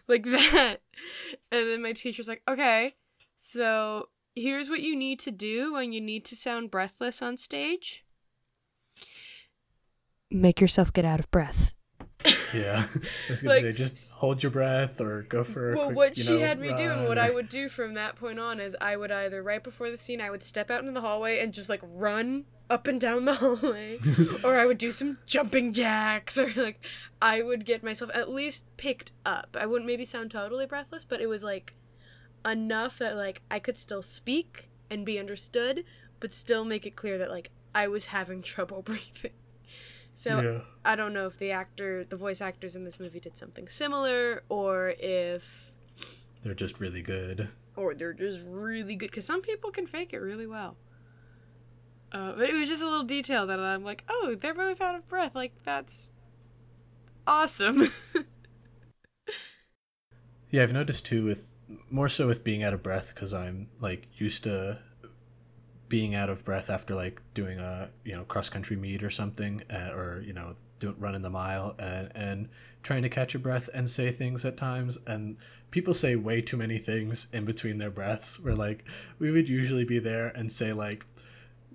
like 0.08 0.24
that. 0.26 0.78
And 1.52 1.68
then 1.68 1.82
my 1.82 1.94
teacher's 1.94 2.28
like, 2.28 2.42
okay, 2.48 2.96
so 3.38 4.10
here's 4.36 4.70
what 4.70 4.82
you 4.82 4.96
need 4.96 5.20
to 5.22 5.32
do 5.32 5.74
when 5.74 5.94
you 5.94 6.02
need 6.02 6.26
to 6.26 6.36
sound 6.36 6.72
breathless 6.72 7.22
on 7.22 7.38
stage. 7.38 8.04
make 10.32 10.62
yourself 10.62 10.94
get 10.94 11.06
out 11.06 11.20
of 11.20 11.30
breath. 11.32 11.74
Yeah, 12.54 12.86
I 13.28 13.32
was 13.32 13.42
gonna 13.42 13.56
Like- 13.56 13.62
say 13.64 13.72
just 13.72 14.12
hold 14.12 14.44
your 14.44 14.52
breath 14.52 15.00
or 15.00 15.24
go 15.24 15.44
for. 15.44 15.72
A 15.72 15.76
Well, 15.76 15.86
quick, 15.88 15.96
what 15.98 16.18
she 16.18 16.30
know, 16.34 16.40
had 16.40 16.60
me 16.60 16.70
do 16.70 16.92
and 16.92 17.08
what 17.08 17.18
I 17.18 17.30
would 17.30 17.48
do 17.50 17.70
from 17.70 17.94
that 17.94 18.16
point 18.16 18.40
on 18.40 18.60
is 18.60 18.76
I 18.82 18.98
would 18.98 19.12
either 19.12 19.42
right 19.42 19.64
before 19.64 19.90
the 19.90 19.98
scene 19.98 20.20
I 20.20 20.30
would 20.30 20.44
step 20.44 20.70
out 20.70 20.82
into 20.82 20.92
the 20.92 21.02
hallway 21.02 21.40
and 21.40 21.54
just 21.54 21.70
like 21.70 21.82
run 21.84 22.46
up 22.70 22.88
and 22.88 23.00
down 23.00 23.26
the 23.26 23.34
hallway, 23.36 24.00
or 24.44 24.58
I 24.58 24.66
would 24.66 24.78
do 24.78 24.92
some 24.92 25.18
jumping 25.26 25.72
jacks, 25.74 26.38
or 26.38 26.52
like 26.56 26.84
I 27.22 27.42
would 27.42 27.66
get 27.66 27.84
myself 27.84 28.12
at 28.14 28.30
least 28.30 28.66
picked 28.78 29.12
up. 29.26 29.56
I 29.60 29.66
wouldn't 29.66 29.88
maybe 29.88 30.06
sound 30.06 30.32
totally 30.32 30.66
breathless, 30.66 31.06
but 31.08 31.22
it 31.22 31.28
was 31.28 31.44
like 31.44 31.74
enough 32.46 32.98
that 33.00 33.16
like 33.16 33.42
I 33.50 33.60
could 33.60 33.78
still 33.78 34.02
speak 34.02 34.70
and 34.90 35.06
be 35.06 35.20
understood, 35.20 35.84
but 36.20 36.34
still 36.34 36.66
make 36.66 36.86
it 36.86 36.96
clear 36.96 37.18
that 37.18 37.30
like 37.32 37.50
I 37.74 37.88
was 37.88 38.08
having 38.08 38.42
trouble 38.42 38.82
breathing. 38.82 39.32
So 40.20 40.42
Yeah. 40.42 40.62
I 40.84 40.98
don't 40.98 41.14
know 41.14 41.28
if 41.28 41.38
the 41.38 41.52
actor, 41.52 42.04
the 42.04 42.18
voice 42.18 42.42
actors 42.42 42.76
in 42.76 42.84
this 42.84 43.00
movie 43.00 43.22
did 43.22 43.38
something 43.38 43.70
similar, 43.70 44.44
or 44.50 44.94
if, 45.00 45.72
They're 46.42 46.54
just 46.54 46.82
really 46.82 47.02
good. 47.02 47.48
or 47.78 47.96
they're 47.96 48.12
just 48.12 48.42
really 48.46 48.96
good. 48.96 49.12
Because 49.12 49.26
some 49.26 49.42
people 49.42 49.72
can 49.72 49.88
fake 49.88 50.12
it 50.12 50.18
really 50.20 50.46
well. 50.46 50.76
Uh, 52.12 52.34
but 52.34 52.50
it 52.50 52.54
was 52.54 52.68
just 52.68 52.82
a 52.82 52.86
little 52.86 53.06
detail 53.06 53.48
that 53.48 53.62
I'm 53.62 53.86
like, 53.86 54.04
oh, 54.10 54.36
they're 54.38 54.54
both 54.54 54.82
out 54.82 54.96
of 54.96 55.08
breath. 55.08 55.36
Like 55.36 55.54
that's 55.64 56.12
awesome. 57.26 57.90
Yeah, 60.52 60.64
I've 60.64 60.74
noticed 60.74 61.06
too 61.06 61.24
with 61.26 61.54
more 61.92 62.10
so 62.10 62.26
with 62.26 62.44
being 62.44 62.64
out 62.64 62.74
of 62.74 62.82
breath 62.82 63.12
because 63.14 63.36
I'm 63.36 63.68
like 63.80 64.08
used 64.18 64.44
to 64.46 64.80
being 65.90 66.16
out 66.16 66.30
of 66.30 66.46
breath 66.46 66.70
after 66.70 66.96
like 66.96 67.22
doing 67.34 67.60
a 67.60 67.90
you 68.06 68.14
know 68.14 68.24
cross 68.24 68.50
country 68.50 68.78
meet 68.78 69.04
or 69.04 69.10
something 69.10 69.62
uh, 69.72 69.92
or 69.94 70.24
you 70.26 70.34
know 70.34 70.56
doing 70.80 70.96
running 71.00 71.22
the 71.22 71.30
mile 71.30 71.76
and 71.80 72.12
and 72.16 72.50
trying 72.84 73.02
to 73.02 73.10
catch 73.10 73.34
your 73.34 73.42
breath 73.42 73.70
and 73.74 73.90
say 73.90 74.12
things 74.12 74.46
at 74.46 74.56
times 74.56 74.98
and 75.08 75.36
people 75.72 75.94
say 75.94 76.16
way 76.16 76.42
too 76.42 76.56
many 76.56 76.78
things 76.78 77.28
in 77.34 77.44
between 77.44 77.80
their 77.80 77.90
breaths 77.90 78.40
where 78.40 78.56
like 78.56 78.86
we 79.18 79.32
would 79.32 79.50
usually 79.50 79.84
be 79.84 80.00
there 80.00 80.28
and 80.28 80.52
say 80.52 80.72
like 80.72 81.06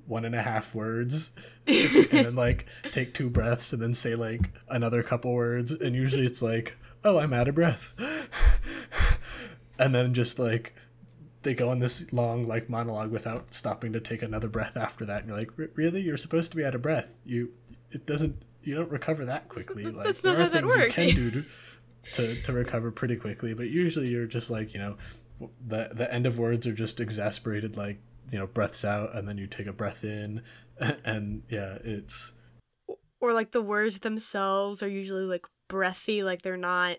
one 0.06 0.24
and 0.24 0.34
a 0.34 0.42
half 0.42 0.74
words 0.74 1.30
and 1.66 2.06
then 2.10 2.34
like 2.34 2.66
take 2.92 3.14
two 3.14 3.28
breaths 3.28 3.72
and 3.72 3.82
then 3.82 3.94
say 3.94 4.14
like 4.14 4.50
another 4.68 5.02
couple 5.02 5.32
words 5.32 5.72
and 5.72 5.94
usually 5.94 6.24
it's 6.24 6.40
like 6.42 6.76
oh 7.04 7.18
i'm 7.18 7.32
out 7.32 7.48
of 7.48 7.54
breath. 7.54 7.94
And 9.78 9.94
then 9.94 10.14
just 10.14 10.38
like 10.38 10.74
they 11.44 11.54
go 11.54 11.68
on 11.70 11.78
this 11.78 12.12
long 12.12 12.42
like 12.46 12.68
monologue 12.68 13.10
without 13.10 13.54
stopping 13.54 13.92
to 13.92 14.00
take 14.00 14.22
another 14.22 14.48
breath 14.48 14.76
after 14.76 15.04
that 15.04 15.20
and 15.20 15.28
you're 15.28 15.38
like 15.38 15.50
"Re- 15.56 15.68
really 15.76 16.00
you're 16.02 16.16
supposed 16.16 16.50
to 16.50 16.56
be 16.56 16.64
out 16.64 16.74
of 16.74 16.82
breath 16.82 17.16
you 17.24 17.52
it 17.90 18.06
doesn't 18.06 18.42
you 18.62 18.74
don't 18.74 18.90
recover 18.90 19.24
that 19.26 19.48
quickly 19.48 19.84
That's- 19.84 19.96
like 19.96 20.06
that's 20.06 20.20
there 20.22 20.32
not 20.32 20.40
are 20.40 20.42
how 20.44 20.48
that 20.48 20.62
things 20.64 20.76
works. 20.76 20.98
you 20.98 21.12
can 21.12 21.30
do 21.30 21.44
to, 22.12 22.34
to 22.34 22.42
to 22.42 22.52
recover 22.52 22.90
pretty 22.90 23.16
quickly 23.16 23.54
but 23.54 23.68
usually 23.70 24.08
you're 24.08 24.26
just 24.26 24.50
like 24.50 24.74
you 24.74 24.80
know 24.80 24.96
the 25.66 25.90
the 25.92 26.12
end 26.12 26.26
of 26.26 26.38
words 26.38 26.66
are 26.66 26.72
just 26.74 27.00
exasperated 27.00 27.76
like 27.76 27.98
you 28.30 28.38
know 28.38 28.46
breaths 28.46 28.84
out 28.84 29.14
and 29.14 29.28
then 29.28 29.38
you 29.38 29.46
take 29.46 29.66
a 29.66 29.72
breath 29.72 30.02
in 30.04 30.42
and 31.04 31.42
yeah 31.48 31.78
it's 31.84 32.32
or 33.20 33.32
like 33.32 33.52
the 33.52 33.62
words 33.62 34.00
themselves 34.00 34.82
are 34.82 34.88
usually 34.88 35.24
like 35.24 35.46
breathy, 35.68 36.22
like 36.22 36.42
they're 36.42 36.58
not 36.58 36.98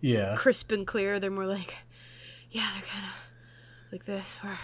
yeah 0.00 0.34
crisp 0.36 0.72
and 0.72 0.86
clear. 0.86 1.20
They're 1.20 1.30
more 1.30 1.46
like, 1.46 1.76
yeah, 2.50 2.68
they're 2.74 2.82
kind 2.82 3.04
of 3.04 3.12
like 3.92 4.04
this, 4.04 4.38
where 4.42 4.58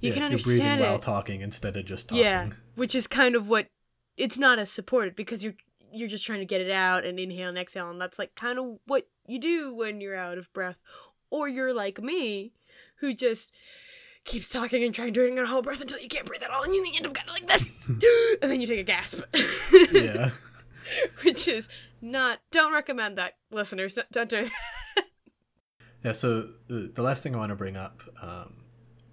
you 0.00 0.10
yeah, 0.10 0.14
can 0.14 0.30
you're 0.30 0.40
breathing 0.40 0.66
understand 0.66 0.80
while 0.80 0.98
talking 0.98 1.40
instead 1.40 1.76
of 1.76 1.84
just 1.84 2.08
talking 2.08 2.24
Yeah, 2.24 2.50
which 2.74 2.94
is 2.94 3.06
kind 3.06 3.34
of 3.34 3.48
what 3.48 3.68
it's 4.16 4.38
not 4.38 4.58
as 4.58 4.70
supported 4.70 5.16
because 5.16 5.42
you're 5.44 5.54
you're 5.92 6.08
just 6.08 6.24
trying 6.24 6.38
to 6.40 6.46
get 6.46 6.60
it 6.60 6.70
out 6.70 7.04
and 7.04 7.18
inhale 7.18 7.50
and 7.50 7.58
exhale, 7.58 7.90
and 7.90 8.00
that's 8.00 8.18
like 8.18 8.34
kind 8.34 8.58
of 8.58 8.78
what 8.86 9.08
you 9.26 9.38
do 9.38 9.74
when 9.74 10.00
you're 10.00 10.16
out 10.16 10.38
of 10.38 10.52
breath, 10.52 10.80
or 11.30 11.48
you're 11.48 11.74
like 11.74 12.02
me, 12.02 12.52
who 12.96 13.14
just 13.14 13.52
keeps 14.24 14.48
talking 14.48 14.82
and 14.84 14.94
trying 14.94 15.12
to 15.12 15.24
it 15.24 15.32
in 15.32 15.38
a 15.38 15.46
whole 15.46 15.62
breath 15.62 15.80
until 15.80 15.98
you 15.98 16.08
can't 16.08 16.26
breathe 16.26 16.42
at 16.42 16.50
all, 16.50 16.62
and 16.62 16.74
you 16.74 16.84
end 16.94 17.06
up 17.06 17.14
kind 17.14 17.28
of 17.28 17.34
like 17.34 17.46
this, 17.46 17.70
and 18.42 18.50
then 18.50 18.60
you 18.60 18.66
take 18.66 18.80
a 18.80 18.84
gasp. 18.84 19.20
yeah 19.92 20.30
which 21.22 21.48
is 21.48 21.68
not. 22.00 22.40
Don't 22.50 22.72
recommend 22.72 23.16
that, 23.18 23.34
listeners. 23.50 23.94
Don't, 23.94 24.10
don't 24.10 24.28
do. 24.28 24.42
That. 24.44 24.52
Yeah, 26.04 26.12
so 26.12 26.48
the, 26.66 27.02
last 27.02 27.22
thing 27.22 27.34
I 27.34 27.38
want 27.38 27.50
to 27.50 27.56
bring 27.56 27.76
up 27.76 28.02
um, 28.20 28.54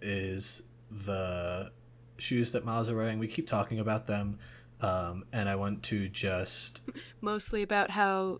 is 0.02 0.63
the 1.06 1.71
shoes 2.17 2.52
that 2.52 2.65
Miles 2.65 2.89
are 2.89 2.95
wearing. 2.95 3.19
We 3.19 3.28
keep 3.28 3.47
talking 3.47 3.80
about 3.80 4.08
them, 4.08 4.39
um, 4.82 5.25
and 5.32 5.47
I 5.47 5.56
want 5.56 5.84
to 5.84 6.10
just 6.10 6.82
Mostly 7.21 7.62
about 7.62 7.91
how 7.91 8.39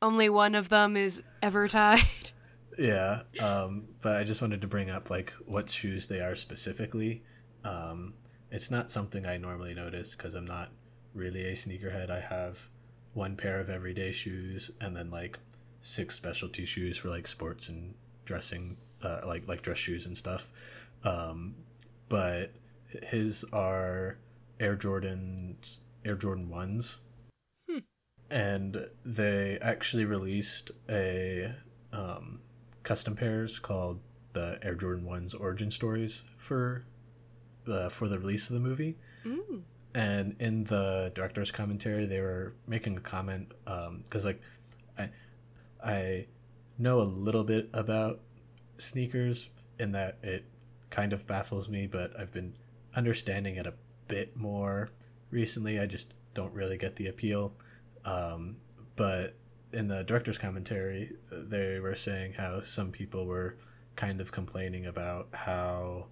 only 0.00 0.28
one 0.28 0.54
of 0.54 0.70
them 0.70 0.96
is 0.96 1.22
ever 1.40 1.68
tied. 1.68 2.32
yeah, 2.78 3.22
um, 3.40 3.84
but 4.00 4.16
I 4.16 4.24
just 4.24 4.42
wanted 4.42 4.60
to 4.62 4.66
bring 4.66 4.90
up 4.90 5.08
like 5.08 5.32
what 5.46 5.70
shoes 5.70 6.08
they 6.08 6.20
are 6.20 6.34
specifically. 6.34 7.22
Um, 7.64 8.14
it's 8.50 8.70
not 8.70 8.90
something 8.90 9.24
I 9.24 9.36
normally 9.36 9.74
notice 9.74 10.16
because 10.16 10.34
I'm 10.34 10.44
not 10.44 10.70
really 11.14 11.44
a 11.46 11.52
sneakerhead. 11.52 12.10
I 12.10 12.20
have 12.20 12.68
one 13.14 13.36
pair 13.36 13.60
of 13.60 13.70
everyday 13.70 14.10
shoes 14.10 14.70
and 14.80 14.96
then 14.96 15.10
like 15.10 15.38
six 15.82 16.14
specialty 16.14 16.64
shoes 16.64 16.96
for 16.96 17.08
like 17.10 17.26
sports 17.28 17.68
and 17.68 17.94
dressing, 18.24 18.76
uh, 19.02 19.20
like 19.26 19.46
like 19.48 19.62
dress 19.62 19.78
shoes 19.78 20.06
and 20.06 20.16
stuff. 20.16 20.50
Um, 21.04 21.54
but 22.08 22.52
his 23.02 23.44
are 23.52 24.18
Air 24.60 24.76
Jordans, 24.76 25.80
Air 26.04 26.14
Jordan 26.16 26.48
ones, 26.48 26.98
Hmm. 27.68 27.78
and 28.30 28.86
they 29.04 29.58
actually 29.60 30.04
released 30.04 30.70
a 30.88 31.54
um, 31.92 32.40
custom 32.82 33.16
pairs 33.16 33.58
called 33.58 34.00
the 34.32 34.58
Air 34.62 34.74
Jordan 34.74 35.04
ones 35.04 35.34
Origin 35.34 35.70
Stories 35.70 36.22
for 36.36 36.84
uh, 37.66 37.88
for 37.88 38.08
the 38.08 38.18
release 38.18 38.48
of 38.48 38.54
the 38.54 38.60
movie. 38.60 38.96
Mm. 39.24 39.62
And 39.94 40.36
in 40.40 40.64
the 40.64 41.12
director's 41.14 41.50
commentary, 41.50 42.06
they 42.06 42.20
were 42.20 42.54
making 42.66 42.96
a 42.96 43.00
comment 43.00 43.52
because, 44.04 44.24
like, 44.24 44.40
I 44.98 45.10
I 45.84 46.26
know 46.78 47.00
a 47.00 47.04
little 47.04 47.44
bit 47.44 47.68
about 47.72 48.20
sneakers 48.78 49.50
in 49.78 49.92
that 49.92 50.18
it 50.22 50.44
kind 50.90 51.12
of 51.12 51.26
baffles 51.26 51.68
me, 51.68 51.86
but 51.86 52.18
I've 52.18 52.32
been 52.32 52.54
understanding 52.94 53.56
it 53.56 53.66
a 53.66 53.74
bit 54.08 54.36
more 54.36 54.90
recently. 55.30 55.80
I 55.80 55.86
just 55.86 56.14
don't 56.34 56.52
really 56.52 56.76
get 56.76 56.96
the 56.96 57.08
appeal. 57.08 57.54
Um, 58.04 58.56
but 58.96 59.34
in 59.72 59.88
the 59.88 60.04
director's 60.04 60.38
commentary, 60.38 61.12
they 61.30 61.80
were 61.80 61.96
saying 61.96 62.34
how 62.34 62.60
some 62.60 62.90
people 62.90 63.26
were 63.26 63.56
kind 63.96 64.20
of 64.20 64.32
complaining 64.32 64.86
about 64.86 65.28
how 65.32 66.06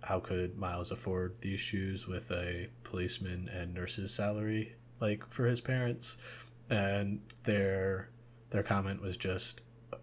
how 0.00 0.20
could 0.20 0.56
Miles 0.56 0.92
afford 0.92 1.34
these 1.40 1.60
shoes 1.60 2.06
with 2.06 2.30
a 2.30 2.68
policeman 2.84 3.48
and 3.52 3.74
nurse's 3.74 4.14
salary 4.14 4.76
like 5.00 5.28
for 5.28 5.44
his 5.46 5.60
parents 5.60 6.16
and 6.70 7.20
their 7.42 8.08
their 8.50 8.62
comment 8.62 9.00
was 9.02 9.16
just 9.16 9.60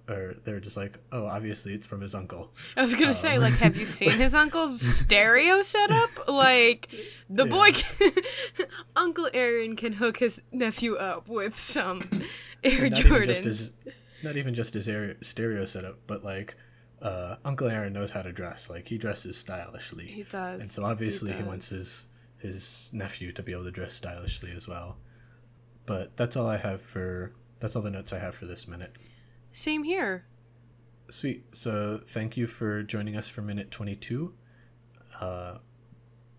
or 0.09 0.35
they're 0.43 0.59
just 0.59 0.77
like 0.77 0.97
oh 1.11 1.25
obviously 1.25 1.73
it's 1.73 1.85
from 1.87 2.01
his 2.01 2.13
uncle 2.15 2.51
I 2.77 2.81
was 2.83 2.93
gonna 2.95 3.15
say, 3.15 3.35
Um. 3.35 3.41
like, 3.41 3.53
have 3.53 3.75
you 3.77 3.85
seen 3.85 4.11
his 4.11 4.33
uncle's 4.35 4.81
stereo 4.99 5.61
setup? 5.61 6.27
Like, 6.27 6.89
the 7.29 7.45
boy, 7.45 7.71
can, 7.71 8.11
Uncle 8.95 9.29
Aaron 9.33 9.75
can 9.75 9.93
hook 9.93 10.17
his 10.17 10.41
nephew 10.51 10.95
up 10.95 11.27
with 11.27 11.59
some 11.59 12.09
Air 12.63 12.85
And 12.85 12.91
not 12.95 12.99
even 13.05 13.25
just 13.27 13.43
Jordans. 13.43 13.45
his 13.45 13.71
not 14.23 14.37
even 14.37 14.53
just 14.55 14.73
his 14.73 14.89
stereo 15.21 15.65
setup 15.65 15.97
but 16.07 16.23
like 16.23 16.55
uh, 17.01 17.35
uncle 17.45 17.67
aaron 17.67 17.93
knows 17.93 18.09
how 18.09 18.21
to 18.23 18.31
dress 18.31 18.69
like 18.69 18.87
he 18.87 18.97
dresses 18.97 19.37
stylishly 19.37 20.07
He 20.07 20.23
does. 20.23 20.61
and 20.61 20.71
so 20.71 20.83
obviously 20.85 21.31
he, 21.31 21.37
does. 21.39 21.47
wants 21.47 21.69
his 21.69 22.05
his 22.39 22.89
nephew 22.93 23.31
to 23.33 23.43
be 23.43 23.51
able 23.51 23.65
to 23.65 23.71
dress 23.71 23.93
stylishly 23.93 24.51
as 24.55 24.67
well 24.67 24.97
but 25.85 26.15
that's 26.17 26.35
all 26.35 26.47
i 26.47 26.57
have 26.57 26.81
for 26.81 27.33
that's 27.65 27.75
all 27.75 27.81
the 27.81 27.89
notes 27.89 28.13
i 28.13 28.19
have 28.19 28.35
for 28.35 28.45
this 28.45 28.67
minute. 28.67 28.95
Same 29.51 29.83
here. 29.83 30.27
sweet. 31.09 31.45
So 31.55 31.99
thank 32.09 32.37
you 32.37 32.45
for 32.45 32.83
joining 32.83 33.15
us 33.17 33.27
for 33.27 33.41
minute 33.41 33.71
22 33.71 34.31
uh, 35.19 35.57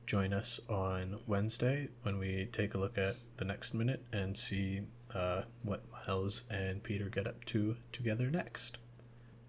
join 0.07 0.33
us 0.33 0.61
on 0.69 1.19
wednesday 1.27 1.89
when 2.03 2.19
we 2.19 2.49
take 2.53 2.75
a 2.75 2.79
look 2.79 2.97
at 2.97 3.17
the 3.39 3.45
next 3.45 3.75
minute 3.75 4.05
and 4.13 4.39
see 4.39 4.83
uh, 5.15 5.43
what 5.65 5.83
miles 5.91 6.45
and 6.49 6.81
peter 6.85 7.09
get 7.09 7.27
up 7.27 7.45
to 7.47 7.75
together 7.91 8.31
next. 8.31 8.79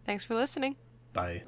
Thanks 0.04 0.24
for 0.24 0.34
listening. 0.34 0.78
bye 1.14 1.44